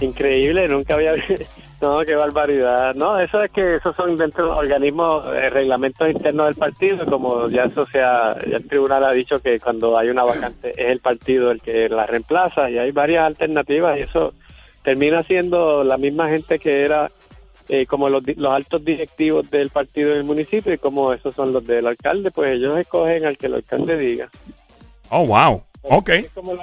Increíble, 0.00 0.68
nunca 0.68 0.94
había... 0.94 1.12
No, 1.80 1.98
qué 2.00 2.16
barbaridad. 2.16 2.92
No, 2.96 3.20
eso 3.20 3.40
es 3.40 3.52
que 3.52 3.76
esos 3.76 3.94
son 3.94 4.16
dentro 4.16 4.42
de 4.42 4.50
los 4.50 4.58
organismos, 4.58 5.24
eh, 5.26 5.48
reglamentos 5.48 6.08
internos 6.08 6.46
del 6.46 6.56
partido, 6.56 7.06
como 7.06 7.48
ya 7.48 7.66
eso 7.66 7.84
sea, 7.84 8.36
ya 8.44 8.56
el 8.56 8.66
tribunal 8.66 9.04
ha 9.04 9.12
dicho 9.12 9.38
que 9.38 9.60
cuando 9.60 9.96
hay 9.96 10.08
una 10.08 10.24
vacante 10.24 10.70
es 10.70 10.90
el 10.90 10.98
partido 10.98 11.52
el 11.52 11.62
que 11.62 11.88
la 11.88 12.04
reemplaza 12.04 12.68
y 12.68 12.78
hay 12.78 12.90
varias 12.90 13.26
alternativas 13.26 13.96
y 13.96 14.00
eso 14.00 14.34
termina 14.82 15.22
siendo 15.22 15.84
la 15.84 15.98
misma 15.98 16.28
gente 16.28 16.58
que 16.58 16.82
era 16.82 17.12
eh, 17.68 17.86
como 17.86 18.08
los, 18.08 18.24
los 18.36 18.52
altos 18.52 18.84
directivos 18.84 19.48
del 19.48 19.70
partido 19.70 20.10
del 20.10 20.24
municipio 20.24 20.72
y 20.72 20.78
como 20.78 21.12
esos 21.12 21.32
son 21.32 21.52
los 21.52 21.64
del 21.64 21.86
alcalde, 21.86 22.32
pues 22.32 22.50
ellos 22.50 22.76
escogen 22.76 23.24
al 23.24 23.38
que 23.38 23.46
el 23.46 23.54
alcalde 23.54 23.96
diga. 23.96 24.28
Oh, 25.10 25.24
wow. 25.26 25.62
Ok. 25.82 26.10
Como 26.34 26.54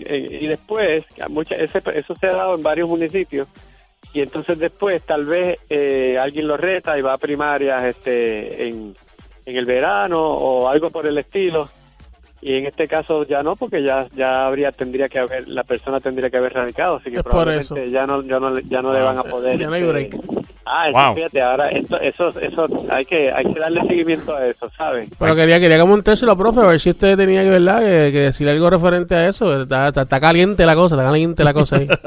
eh, 0.00 0.38
y 0.40 0.46
después, 0.46 1.04
mucha- 1.28 1.56
ese- 1.56 1.82
eso 1.94 2.14
se 2.14 2.26
ha 2.26 2.32
dado 2.32 2.54
en 2.54 2.62
varios 2.62 2.88
municipios, 2.88 3.48
y 4.12 4.20
entonces 4.20 4.58
después 4.58 5.02
tal 5.02 5.24
vez 5.24 5.58
eh, 5.70 6.16
alguien 6.18 6.46
lo 6.46 6.56
reta 6.56 6.96
y 6.98 7.02
va 7.02 7.14
a 7.14 7.18
primarias 7.18 7.84
este, 7.84 8.68
en, 8.68 8.94
en 9.46 9.56
el 9.56 9.66
verano 9.66 10.20
o 10.22 10.68
algo 10.68 10.90
por 10.90 11.06
el 11.06 11.18
estilo. 11.18 11.68
Y 12.46 12.56
en 12.58 12.66
este 12.66 12.86
caso 12.86 13.24
ya 13.26 13.40
no, 13.42 13.56
porque 13.56 13.82
ya 13.82 14.06
ya 14.14 14.44
habría 14.46 14.70
tendría 14.70 15.08
que 15.08 15.18
haber 15.18 15.48
la 15.48 15.64
persona 15.64 15.98
tendría 15.98 16.28
que 16.28 16.36
haber 16.36 16.52
radicado, 16.52 16.96
así 16.96 17.10
que 17.10 17.16
Es 17.16 17.22
por 17.22 17.30
probablemente 17.30 17.84
eso. 17.84 17.90
ya 17.90 18.06
no 18.06 18.22
ya 18.22 18.38
no 18.38 18.58
ya 18.60 18.82
no 18.82 18.92
le 18.92 19.00
van 19.00 19.16
a 19.16 19.22
poder. 19.24 19.58
Ya 19.58 19.68
no 19.68 19.72
hay 19.74 19.80
este, 19.82 19.92
break. 19.92 20.16
Ah, 20.66 20.88
eso, 20.90 20.98
Wow. 20.98 21.14
fíjate, 21.14 21.40
ahora 21.42 21.68
esto, 21.70 21.98
eso 22.00 22.28
eso 22.40 22.66
hay 22.90 23.04
que 23.06 23.32
hay 23.32 23.44
que 23.50 23.58
darle 23.58 23.80
seguimiento 23.86 24.36
a 24.36 24.46
eso, 24.46 24.70
¿sabes? 24.76 25.08
Pero 25.18 25.34
quería, 25.34 25.58
quería 25.58 25.78
comentárselo, 25.80 26.36
profe, 26.36 26.60
a 26.60 26.66
ver 26.68 26.80
si 26.80 26.90
usted 26.90 27.16
tenía 27.16 27.42
que, 27.44 27.50
¿verdad? 27.50 27.80
Que, 27.80 28.12
que 28.12 28.18
decir 28.20 28.46
algo 28.48 28.68
referente 28.68 29.14
a 29.14 29.26
eso. 29.28 29.62
Está, 29.62 29.88
está, 29.88 30.02
está 30.02 30.20
caliente 30.20 30.66
la 30.66 30.74
cosa, 30.74 30.96
está 30.96 31.04
caliente 31.06 31.44
la 31.44 31.54
cosa 31.54 31.76
ahí. 31.76 31.88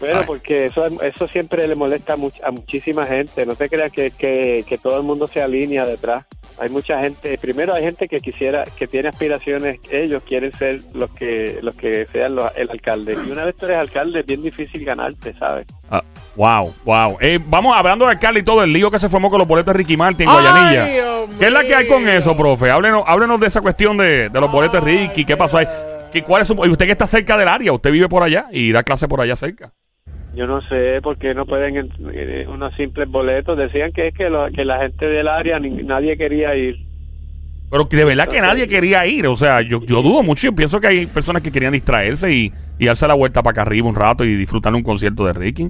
Bueno, 0.00 0.22
porque 0.26 0.66
eso, 0.66 0.86
eso 1.02 1.28
siempre 1.28 1.68
le 1.68 1.74
molesta 1.74 2.14
a, 2.14 2.16
much- 2.16 2.40
a 2.42 2.50
muchísima 2.50 3.06
gente. 3.06 3.44
No 3.46 3.54
te 3.54 3.68
creas 3.68 3.92
que, 3.92 4.10
que, 4.10 4.64
que 4.66 4.78
todo 4.78 4.96
el 4.96 5.02
mundo 5.02 5.28
se 5.28 5.42
alinea 5.42 5.84
detrás. 5.84 6.24
Hay 6.58 6.68
mucha 6.70 7.00
gente. 7.00 7.36
Primero 7.38 7.72
hay 7.74 7.82
gente 7.84 8.08
que 8.08 8.18
quisiera, 8.20 8.64
que 8.76 8.86
tiene 8.86 9.08
aspiraciones. 9.08 9.78
Ellos 9.90 10.22
quieren 10.26 10.52
ser 10.58 10.80
los 10.94 11.10
que 11.14 11.58
los 11.62 11.74
que 11.74 12.06
sean 12.12 12.34
los- 12.34 12.50
el 12.56 12.70
alcalde. 12.70 13.14
Y 13.26 13.30
una 13.30 13.44
vez 13.44 13.56
tú 13.56 13.66
eres 13.66 13.78
alcalde 13.78 14.20
es 14.20 14.26
bien 14.26 14.42
difícil 14.42 14.84
ganarte, 14.84 15.32
¿sabes? 15.34 15.66
Ah, 15.90 16.02
wow, 16.36 16.72
wow. 16.84 17.16
Eh, 17.20 17.38
vamos 17.46 17.74
hablando 17.76 18.06
de 18.06 18.12
alcalde 18.12 18.40
y 18.40 18.42
todo, 18.42 18.62
el 18.64 18.72
lío 18.72 18.90
que 18.90 18.98
se 18.98 19.08
formó 19.08 19.30
con 19.30 19.38
los 19.38 19.46
boletos 19.48 19.72
de 19.74 19.78
Ricky 19.78 19.96
Martin 19.96 20.28
en 20.28 20.32
Guayanilla. 20.34 20.84
Dios 20.86 21.28
¿Qué 21.38 21.46
es 21.46 21.52
la 21.52 21.62
que 21.64 21.74
hay 21.74 21.86
con 21.88 22.08
eso, 22.08 22.36
profe? 22.36 22.70
Háblenos, 22.70 23.04
háblenos 23.06 23.38
de 23.40 23.46
esa 23.46 23.60
cuestión 23.60 23.96
de, 23.96 24.28
de 24.28 24.40
los 24.40 24.50
boletos 24.50 24.84
de 24.84 24.90
Ricky. 24.90 25.24
¿Qué 25.24 25.36
pasó 25.36 25.58
ahí? 25.58 25.66
¿Qué, 26.12 26.22
cuál 26.24 26.42
es 26.42 26.48
su- 26.48 26.54
y 26.66 26.68
usted 26.70 26.86
que 26.86 26.92
está 26.92 27.06
cerca 27.06 27.38
del 27.38 27.46
área, 27.46 27.72
usted 27.72 27.92
vive 27.92 28.08
por 28.08 28.22
allá 28.24 28.46
y 28.50 28.72
da 28.72 28.82
clase 28.82 29.06
por 29.06 29.20
allá 29.20 29.36
cerca. 29.36 29.72
Yo 30.34 30.46
no 30.46 30.60
sé 30.62 31.00
por 31.02 31.18
qué 31.18 31.34
no 31.34 31.44
pueden 31.46 31.76
en- 31.76 31.90
eh, 32.12 32.46
unos 32.48 32.74
simples 32.76 33.08
boletos. 33.08 33.58
Decían 33.58 33.92
que 33.92 34.08
es 34.08 34.14
que, 34.14 34.30
lo- 34.30 34.48
que 34.50 34.64
la 34.64 34.78
gente 34.78 35.06
del 35.06 35.26
área 35.28 35.58
ni- 35.58 35.82
nadie 35.82 36.16
quería 36.16 36.54
ir. 36.54 36.76
Pero 37.70 37.84
de 37.84 38.04
verdad 38.04 38.26
que 38.28 38.40
nadie 38.40 38.66
quería 38.66 39.06
ir. 39.06 39.26
O 39.26 39.36
sea, 39.36 39.60
yo, 39.62 39.80
yo 39.86 40.02
dudo 40.02 40.22
mucho. 40.22 40.46
Yo 40.48 40.54
pienso 40.54 40.80
que 40.80 40.88
hay 40.88 41.06
personas 41.06 41.42
que 41.42 41.52
querían 41.52 41.72
distraerse 41.72 42.30
y, 42.32 42.52
y 42.78 42.86
darse 42.86 43.06
la 43.06 43.14
vuelta 43.14 43.42
para 43.42 43.52
acá 43.52 43.62
arriba 43.62 43.88
un 43.88 43.94
rato 43.94 44.24
y 44.24 44.34
disfrutar 44.36 44.74
un 44.74 44.82
concierto 44.82 45.24
de 45.24 45.32
Ricky. 45.32 45.68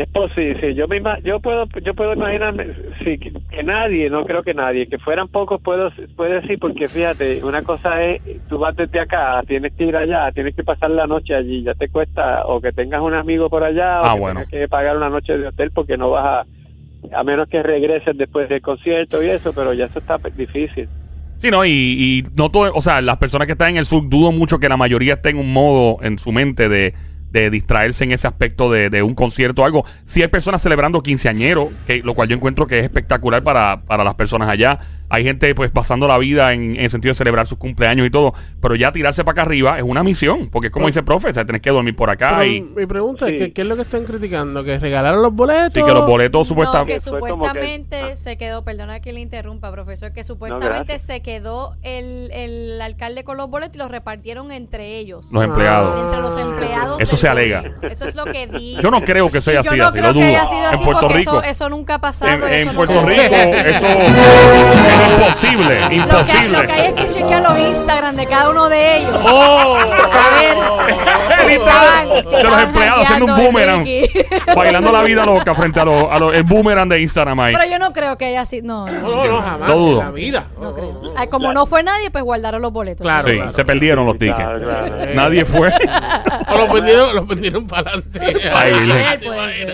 Es 0.00 0.08
posible, 0.08 0.58
sí, 0.62 0.74
yo 0.74 0.88
me 0.88 1.02
yo 1.22 1.40
puedo 1.40 1.66
yo 1.84 1.92
puedo 1.92 2.14
imaginarme 2.14 2.68
sí 3.04 3.18
que, 3.18 3.32
que 3.50 3.62
nadie, 3.62 4.08
no 4.08 4.24
creo 4.24 4.42
que 4.42 4.54
nadie, 4.54 4.86
que 4.86 4.98
fueran 4.98 5.28
pocos 5.28 5.60
puedo 5.60 5.90
puede 6.16 6.40
decir 6.40 6.58
porque 6.58 6.88
fíjate, 6.88 7.44
una 7.44 7.60
cosa 7.62 8.02
es 8.02 8.22
tú 8.48 8.56
vas 8.56 8.74
desde 8.76 8.98
acá, 8.98 9.42
tienes 9.46 9.74
que 9.74 9.84
ir 9.84 9.94
allá, 9.96 10.32
tienes 10.32 10.56
que 10.56 10.64
pasar 10.64 10.90
la 10.90 11.06
noche 11.06 11.34
allí, 11.34 11.62
ya 11.64 11.74
te 11.74 11.90
cuesta 11.90 12.46
o 12.46 12.62
que 12.62 12.72
tengas 12.72 13.02
un 13.02 13.12
amigo 13.12 13.50
por 13.50 13.62
allá 13.62 14.00
o 14.00 14.04
Ah, 14.06 14.14
que 14.14 14.20
bueno. 14.20 14.40
tengas 14.40 14.48
que 14.50 14.68
pagar 14.68 14.96
una 14.96 15.10
noche 15.10 15.36
de 15.36 15.48
hotel 15.48 15.70
porque 15.74 15.98
no 15.98 16.08
vas 16.10 16.46
a 16.46 17.18
a 17.18 17.22
menos 17.22 17.46
que 17.48 17.62
regreses 17.62 18.16
después 18.16 18.48
del 18.48 18.62
concierto 18.62 19.22
y 19.22 19.26
eso, 19.28 19.52
pero 19.54 19.74
ya 19.74 19.84
eso 19.84 19.98
está 19.98 20.16
difícil. 20.34 20.88
Sí, 21.36 21.48
¿no? 21.50 21.64
Y, 21.64 21.70
y 21.72 22.22
no 22.36 22.50
todo, 22.50 22.70
o 22.74 22.80
sea, 22.80 23.02
las 23.02 23.16
personas 23.18 23.46
que 23.46 23.52
están 23.52 23.70
en 23.70 23.76
el 23.78 23.84
sur, 23.86 24.08
dudo 24.08 24.32
mucho 24.32 24.58
que 24.58 24.68
la 24.68 24.76
mayoría 24.78 25.14
esté 25.14 25.30
en 25.30 25.38
un 25.38 25.52
modo 25.52 26.02
en 26.02 26.16
su 26.18 26.32
mente 26.32 26.68
de, 26.70 26.94
de 27.30 27.50
distraerse 27.50 28.04
en 28.04 28.12
ese 28.12 28.26
aspecto 28.26 28.70
de, 28.70 28.90
de 28.90 29.02
un 29.02 29.14
concierto 29.14 29.62
o 29.62 29.64
algo. 29.64 29.84
Sí 30.04 30.22
hay 30.22 30.28
personas 30.28 30.62
celebrando 30.62 31.02
quinceañero, 31.02 31.70
que, 31.86 31.98
lo 32.02 32.14
cual 32.14 32.28
yo 32.28 32.36
encuentro 32.36 32.66
que 32.66 32.78
es 32.78 32.84
espectacular 32.84 33.42
para, 33.42 33.82
para 33.82 34.04
las 34.04 34.14
personas 34.14 34.50
allá. 34.50 34.78
Hay 35.10 35.24
gente 35.24 35.54
pues 35.54 35.70
pasando 35.70 36.06
la 36.08 36.16
vida 36.18 36.52
en, 36.52 36.76
en 36.76 36.84
el 36.84 36.90
sentido 36.90 37.10
de 37.10 37.16
celebrar 37.16 37.46
sus 37.46 37.58
cumpleaños 37.58 38.06
y 38.06 38.10
todo, 38.10 38.32
pero 38.60 38.76
ya 38.76 38.92
tirarse 38.92 39.24
para 39.24 39.32
acá 39.32 39.42
arriba 39.42 39.76
es 39.76 39.82
una 39.84 40.02
misión, 40.02 40.48
porque 40.50 40.68
es 40.68 40.72
como 40.72 40.86
dice 40.86 41.00
el 41.00 41.04
profe, 41.04 41.30
o 41.30 41.34
sea, 41.34 41.44
tenés 41.44 41.60
que 41.60 41.70
dormir 41.70 41.96
por 41.96 42.10
acá 42.10 42.36
Pero 42.38 42.52
y, 42.52 42.60
mi 42.60 42.86
pregunta 42.86 43.26
es, 43.26 43.32
Sí. 43.32 43.38
que, 43.38 43.52
¿qué 43.52 43.62
es 43.62 43.66
lo 43.66 43.76
que 43.76 43.82
están 43.82 44.04
criticando? 44.04 44.62
¿Que 44.64 44.78
regalaron 44.78 45.20
los 45.22 45.34
boletos? 45.34 45.76
y 45.82 45.84
que 45.84 45.92
los 45.92 46.06
boletos 46.06 46.40
No, 46.40 46.44
supuestamente... 46.44 46.94
que 46.94 47.10
como 47.10 47.24
que- 47.24 47.30
supuestamente 47.32 47.96
ah. 48.12 48.16
se 48.16 48.36
quedó, 48.38 48.64
perdona 48.64 49.00
que 49.00 49.12
le 49.12 49.20
interrumpa, 49.20 49.70
profesor, 49.72 50.12
que 50.12 50.22
supuestamente 50.24 50.98
se 51.00 51.20
quedó 51.22 51.76
el, 51.82 52.30
el 52.32 52.80
alcalde 52.80 53.24
con 53.24 53.36
los 53.36 53.50
boletos 53.50 53.74
y 53.74 53.78
los 53.78 53.90
repartieron 53.90 54.52
entre 54.52 54.96
ellos. 54.98 55.32
Los 55.32 55.42
empleados. 55.42 56.00
Entre 56.04 56.20
los 56.20 56.40
empleados. 56.40 57.00
Eso 57.00 57.16
se 57.16 57.26
alega. 57.28 57.64
Eso 57.82 58.04
es 58.06 58.14
lo 58.14 58.24
que 58.26 58.46
dice. 58.46 58.80
Yo 58.82 58.90
no 58.90 59.00
creo 59.02 59.30
que 59.30 59.38
haya 59.38 59.60
Y 59.60 59.64
yo 59.64 59.76
no 59.76 59.84
así, 59.88 59.98
creo 59.98 60.06
lo 60.08 60.12
que 60.14 60.20
dudo. 60.20 60.28
haya 60.28 60.46
sido 60.48 60.68
en 60.68 60.74
así 60.74 60.84
Puerto 60.84 61.00
porque 61.02 61.18
Rico. 61.18 61.40
Eso, 61.40 61.50
eso 61.50 61.68
nunca 61.68 61.94
ha 61.96 62.00
pasado. 62.00 62.30
En, 62.32 62.42
en 62.44 62.60
eso 62.60 62.72
no 62.72 62.76
Puerto 62.76 63.06
Rico, 63.06 63.22
eso 63.34 63.86
es 65.00 65.10
imposible, 65.12 65.80
Lo 65.80 65.88
que, 65.88 65.94
imposible. 65.96 66.48
lo 66.48 66.66
que 66.66 66.72
hay 66.72 66.86
es 66.86 66.92
que 66.94 67.06
chequear 67.06 67.42
los 67.42 67.58
Instagram 67.58 68.16
de 68.16 68.26
cada 68.26 68.50
uno 68.50 68.68
de 68.68 68.96
ellos. 68.98 69.20
¡Oh! 69.24 69.76
A 69.78 70.38
ver. 70.38 70.56
Si 71.46 71.54
estaban- 71.56 72.08
de 72.08 72.44
los 72.44 72.62
empleados 72.62 73.04
haciendo 73.04 73.24
un 73.26 73.36
boomerang, 73.36 73.84
bailando 74.56 74.92
la 74.92 75.02
vida 75.02 75.24
loca 75.24 75.54
frente 75.54 75.80
a 75.80 75.84
los 75.84 76.04
a 76.10 76.18
los- 76.18 76.34
el 76.34 76.42
boomerang 76.44 76.88
de 76.88 77.00
Instagram 77.00 77.40
ahí. 77.40 77.54
Pero 77.56 77.68
yo 77.70 77.78
no 77.78 77.92
creo 77.92 78.16
que 78.18 78.26
haya 78.26 78.44
sido. 78.44 78.66
No, 78.66 78.86
no. 78.86 79.00
No, 79.00 79.08
no, 79.24 79.32
no, 79.32 79.42
jamás 79.42 79.68
Lo 79.68 79.78
dudo. 79.78 79.98
en 80.00 80.06
la 80.06 80.10
vida. 80.12 80.46
no 80.60 80.74
creo. 80.74 81.00
Ay, 81.16 81.28
como 81.28 81.52
no 81.52 81.66
fue 81.66 81.82
nadie, 81.82 82.10
pues 82.10 82.22
guardaron 82.22 82.60
los 82.62 82.72
boletos. 82.72 83.04
Claro. 83.04 83.28
Sí, 83.28 83.40
se 83.54 83.64
perdieron 83.64 84.04
los 84.06 84.18
tickets. 84.18 84.36
Claro, 84.36 84.60
claro. 84.60 84.96
Nadie 85.14 85.44
fue. 85.44 85.72
O 86.48 86.58
los 86.58 86.72
vendieron, 86.72 87.16
los 87.16 87.26
vendieron 87.26 87.66
para 87.66 87.90
adelante. 87.90 88.20
Ahí. 88.54 88.74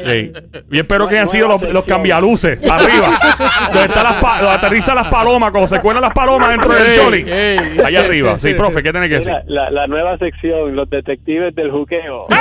Sí. 0.06 0.32
Y 0.70 0.78
espero 0.78 1.08
que 1.08 1.16
hayan 1.16 1.28
sido 1.28 1.48
los, 1.48 1.62
los 1.62 1.84
cambialuces 1.84 2.58
arriba. 2.70 3.08
donde 3.72 3.86
están 3.88 4.04
las 4.04 4.20
donde 4.20 4.50
aterrizan 4.50 4.94
las 4.94 5.08
palomas, 5.16 5.50
cuando 5.50 5.68
se 5.68 5.80
cuelan 5.80 6.02
las 6.02 6.12
palomas 6.12 6.50
dentro 6.50 6.72
del 6.72 6.94
choli. 6.94 7.24
Allá 7.84 8.00
arriba. 8.00 8.38
Sí, 8.38 8.54
profe, 8.54 8.82
¿qué 8.82 8.92
tiene 8.92 9.08
que 9.08 9.14
decir? 9.16 9.32
Mira, 9.32 9.44
la, 9.46 9.70
la 9.70 9.86
nueva 9.86 10.18
sección, 10.18 10.76
los 10.76 10.88
detectives 10.90 11.54
del 11.54 11.70
juqueo. 11.70 12.26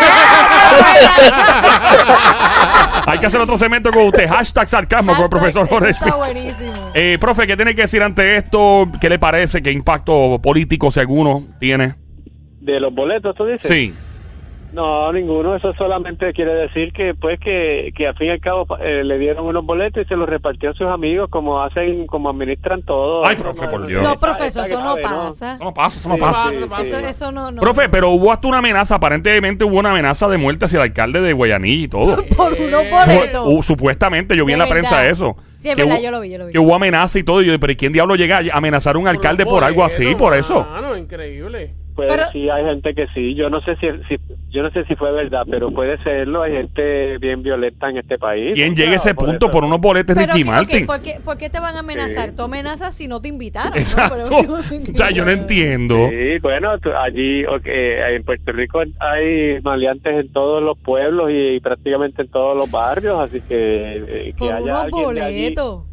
Hay 3.08 3.20
que 3.20 3.28
hacer 3.28 3.40
otro 3.40 3.58
segmento 3.58 3.92
con 3.92 4.08
usted. 4.08 4.28
Hashtag 4.28 4.68
sarcasmo 4.68 5.14
con 5.16 5.24
el 5.24 5.30
profesor 5.30 5.66
Eso 5.66 5.74
Jorge 5.76 5.92
Está 5.92 6.16
buenísimo. 6.16 6.92
Eh, 6.94 7.18
profe, 7.20 7.48
¿qué 7.48 7.56
tiene 7.56 7.76
que 7.76 7.84
decir 7.84 8.02
ante 8.04 8.36
esto? 8.38 8.90
¿Qué 9.00 9.10
le 9.10 9.20
parece? 9.20 9.62
¿Qué 9.62 9.72
impacto 9.72 10.40
político, 10.42 10.92
si 10.92 11.00
alguno, 11.00 11.44
tiene? 11.60 11.96
De 12.60 12.80
los 12.80 12.94
boletos, 12.94 13.36
tú 13.36 13.46
dices. 13.46 13.70
Sí. 13.70 13.94
No, 14.76 15.10
ninguno. 15.14 15.56
Eso 15.56 15.74
solamente 15.78 16.34
quiere 16.34 16.54
decir 16.54 16.92
que, 16.92 17.14
pues, 17.14 17.40
que, 17.40 17.94
que 17.96 18.08
al 18.08 18.16
fin 18.18 18.28
y 18.28 18.32
al 18.32 18.42
cabo 18.42 18.68
eh, 18.82 19.06
le 19.06 19.18
dieron 19.18 19.46
unos 19.46 19.66
boletos 19.66 20.04
y 20.04 20.06
se 20.06 20.18
los 20.18 20.28
repartió 20.28 20.72
a 20.72 20.74
sus 20.74 20.88
amigos, 20.88 21.30
como 21.30 21.64
hacen, 21.64 22.06
como 22.08 22.30
administran 22.30 22.84
todo. 22.84 23.26
Ay, 23.26 23.38
profe, 23.38 23.64
no- 23.66 23.72
por 23.72 23.88
Dios. 23.88 24.04
No, 24.04 24.14
está 24.16 24.48
eso 24.48 24.82
no 24.82 24.96
pasa. 25.02 25.56
Eso 25.56 25.64
no 25.64 25.74
pasa, 25.74 26.00
eso 26.00 26.10
no 26.10 26.18
pasa. 26.18 26.50
sí, 26.50 26.58
sí. 26.58 26.82
Eso, 26.88 27.00
eso 27.00 27.32
no, 27.32 27.52
no. 27.52 27.62
Profe, 27.62 27.88
pero 27.88 28.10
hubo 28.10 28.34
hasta 28.34 28.50
una 28.50 28.58
amenaza. 28.58 28.96
Aparentemente 28.96 29.64
hubo 29.64 29.80
una 29.80 29.92
amenaza 29.92 30.28
de 30.28 30.38
muerte 30.38 30.66
hacia 30.66 30.78
el 30.78 30.84
alcalde 30.84 31.22
de 31.22 31.32
Guayanilla 31.32 31.86
y 31.86 31.88
todo. 31.88 32.18
Por 32.36 32.52
unos 32.52 32.84
boletos. 32.92 33.48
Hu- 33.48 33.62
supuestamente, 33.64 34.36
yo 34.36 34.44
vi 34.44 34.52
en 34.54 34.60
la 34.60 34.68
prensa 34.68 35.08
eso. 35.08 35.38
Sí, 35.56 35.70
es 35.70 35.76
Que 35.76 35.84
verdad, 35.84 36.00
hubo- 36.00 36.04
yo 36.04 36.12
lo 36.12 36.20
vi, 36.20 36.30
yo 36.32 36.38
lo 36.38 36.46
vi. 36.48 36.52
Que 36.52 36.60
hubo 36.60 36.76
amenaza 36.76 37.18
y 37.18 37.24
todo. 37.24 37.42
Y 37.42 37.46
yo, 37.48 37.58
pero 37.62 37.72
¿y 37.72 37.78
quién 37.78 37.94
diablo 37.94 38.16
llega 38.18 38.40
a 38.40 38.58
amenazar 38.58 38.98
a 38.98 39.00
un 39.00 39.08
alcalde 39.08 39.46
por 39.46 39.64
algo 39.64 39.86
así? 39.86 40.16
Por 40.16 40.36
eso. 40.36 40.68
Mano, 40.70 40.98
increíble. 40.98 41.74
Pues 41.96 42.10
Pero- 42.12 42.26
sí, 42.34 42.50
hay 42.50 42.66
gente 42.66 42.94
que 42.94 43.08
sí. 43.14 43.36
Yo 43.36 43.50
no 43.50 43.62
sé 43.62 43.78
si, 43.78 43.88
si 44.10 44.18
yo 44.50 44.64
no 44.64 44.70
sé 44.72 44.84
si 44.84 44.96
fue 44.96 45.12
verdad, 45.14 45.44
pero 45.50 45.72
puede 45.72 45.98
serlo. 46.04 46.44
Hay 46.44 46.52
gente 46.52 47.18
bien 47.20 47.42
violenta 47.42 47.90
en 47.90 47.98
este 48.00 48.18
país. 48.18 48.54
¿Quién 48.54 48.76
llega 48.76 48.92
a 48.92 48.96
ese 48.96 49.16
Por 49.16 49.28
punto 49.28 49.46
eso- 49.46 49.52
por 49.52 49.64
unos 49.64 49.80
boletos 49.80 50.14
de 50.16 50.24
Pero, 50.24 50.34
Ricky 50.34 50.44
Martin? 50.50 50.86
¿por, 50.86 51.02
qué, 51.02 51.20
por 51.24 51.38
qué 51.38 51.50
te 51.50 51.60
van 51.62 51.76
a 51.78 51.80
amenazar? 51.80 52.30
Sí. 52.32 52.36
Tú 52.36 52.42
amenazas 52.44 52.94
si 52.96 53.08
no 53.08 53.22
te 53.22 53.30
invitaron. 53.30 53.72
¿no? 53.72 53.78
Exacto. 53.78 54.18
Pero- 54.30 54.54
o 54.92 54.96
sea, 54.96 55.12
yo 55.12 55.24
no 55.24 55.32
entiendo. 55.32 55.96
Sí, 56.10 56.38
bueno, 56.42 56.78
tú- 56.80 56.92
allí 56.92 57.46
ok, 57.46 57.66
en 57.66 58.24
Puerto 58.26 58.52
Rico 58.52 58.82
hay 59.00 59.62
maleantes 59.62 60.26
en 60.26 60.34
todos 60.34 60.62
los 60.62 60.78
pueblos 60.78 61.30
y, 61.32 61.60
prácticamente 61.62 62.24
en 62.24 62.28
todos 62.30 62.58
los 62.58 62.70
barrios, 62.70 63.18
así 63.22 63.40
que, 63.42 63.96
eh, 63.98 64.34
que 64.34 64.38
Por 64.38 64.52
haya 64.52 64.64
unos 64.82 64.92
boletos. 64.92 65.84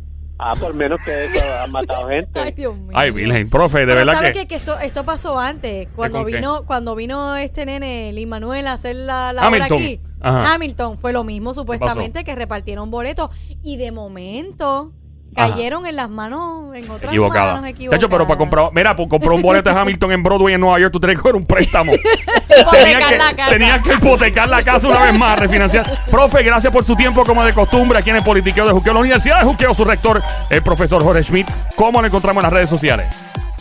Ah, 0.44 0.54
por 0.58 0.74
menos 0.74 1.00
que 1.04 1.26
eso, 1.26 1.38
han 1.62 1.70
matado 1.70 2.08
gente. 2.08 2.40
Ay, 2.40 2.50
Dios 2.52 2.76
mío. 2.76 2.90
Ay, 2.94 3.12
Virgen, 3.12 3.48
profe, 3.48 3.78
de 3.80 3.86
Pero 3.86 3.98
verdad 4.00 4.14
¿sabes 4.14 4.32
que... 4.32 4.40
qué? 4.40 4.48
que 4.48 4.54
esto, 4.56 4.76
esto 4.80 5.04
pasó 5.04 5.38
antes. 5.38 5.86
Cuando 5.94 6.18
con 6.18 6.26
qué? 6.26 6.36
vino, 6.36 6.66
cuando 6.66 6.96
vino 6.96 7.36
este 7.36 7.64
nene, 7.64 8.12
Lin 8.12 8.28
Manuel, 8.28 8.66
a 8.66 8.72
hacer 8.72 8.96
la, 8.96 9.32
la 9.32 9.48
obra 9.48 9.66
Hamilton. 9.66 9.78
aquí. 9.78 10.00
Ajá. 10.20 10.54
Hamilton 10.54 10.98
fue 10.98 11.12
lo 11.12 11.22
mismo, 11.22 11.54
supuestamente, 11.54 12.24
que 12.24 12.34
repartieron 12.34 12.90
boletos. 12.90 13.30
Y 13.62 13.76
de 13.76 13.92
momento 13.92 14.92
Ajá. 15.34 15.50
cayeron 15.54 15.86
en 15.86 15.96
las 15.96 16.10
manos, 16.10 16.74
en 16.74 16.90
otras 16.90 17.10
Equivocada. 17.10 17.46
manos 17.54 17.62
De 17.62 17.70
equivocadas. 17.70 17.98
hecho, 18.02 18.08
pero 18.10 18.26
para 18.26 18.38
comprar, 18.38 18.66
mira, 18.72 18.94
por 18.94 19.08
comprar 19.08 19.32
un 19.32 19.42
boleto 19.42 19.72
de 19.72 19.78
Hamilton 19.80 20.12
en 20.12 20.22
Broadway 20.22 20.54
en 20.54 20.60
Nueva 20.60 20.78
York, 20.78 20.92
tú 20.92 21.00
tienes 21.00 21.16
que 21.16 21.22
coger 21.22 21.36
un 21.36 21.44
préstamo. 21.46 21.92
Hipotecar 22.60 22.72
Tenía 22.84 23.08
que, 23.08 23.16
la 23.18 23.36
casa. 23.36 23.50
tenía 23.50 23.78
que 23.78 23.94
hipotecar 23.94 24.48
la 24.48 24.62
casa 24.62 24.88
una 24.88 25.00
vez 25.00 25.18
más, 25.18 25.38
refinanciar. 25.38 26.04
Profe, 26.10 26.42
gracias 26.42 26.72
por 26.72 26.84
su 26.84 26.94
tiempo, 26.94 27.24
como 27.24 27.42
de 27.44 27.54
costumbre, 27.54 27.98
aquí 27.98 28.10
en 28.10 28.16
el 28.16 28.22
Politiqueo 28.24 28.66
de 28.66 28.72
Juqueo, 28.72 28.92
la 28.92 29.00
Universidad 29.00 29.38
de 29.40 29.44
Juqueo, 29.46 29.72
su 29.72 29.84
rector, 29.84 30.20
el 30.50 30.62
profesor 30.62 31.02
Jorge 31.02 31.22
Schmidt. 31.24 31.48
¿Cómo 31.76 32.00
lo 32.02 32.06
encontramos 32.06 32.40
en 32.40 32.44
las 32.44 32.52
redes 32.52 32.68
sociales? 32.68 33.06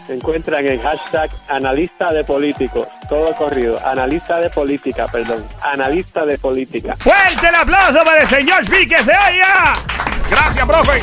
Se 0.07 0.15
encuentran 0.15 0.65
en 0.65 0.81
hashtag 0.81 1.29
analista 1.47 2.11
de 2.11 2.25
políticos, 2.25 2.85
todo 3.07 3.33
corrido, 3.35 3.79
analista 3.85 4.39
de 4.41 4.49
política, 4.49 5.07
perdón, 5.09 5.41
analista 5.61 6.25
de 6.25 6.37
política. 6.37 6.97
¡Fuerte 6.97 7.47
el 7.47 7.55
aplauso 7.55 8.03
para 8.03 8.21
el 8.23 8.27
señor 8.27 8.65
Schmidt 8.65 8.89
que 8.89 8.97
se 8.97 9.11
oiga! 9.11 9.73
Gracias, 10.29 10.65
profe. 10.67 11.01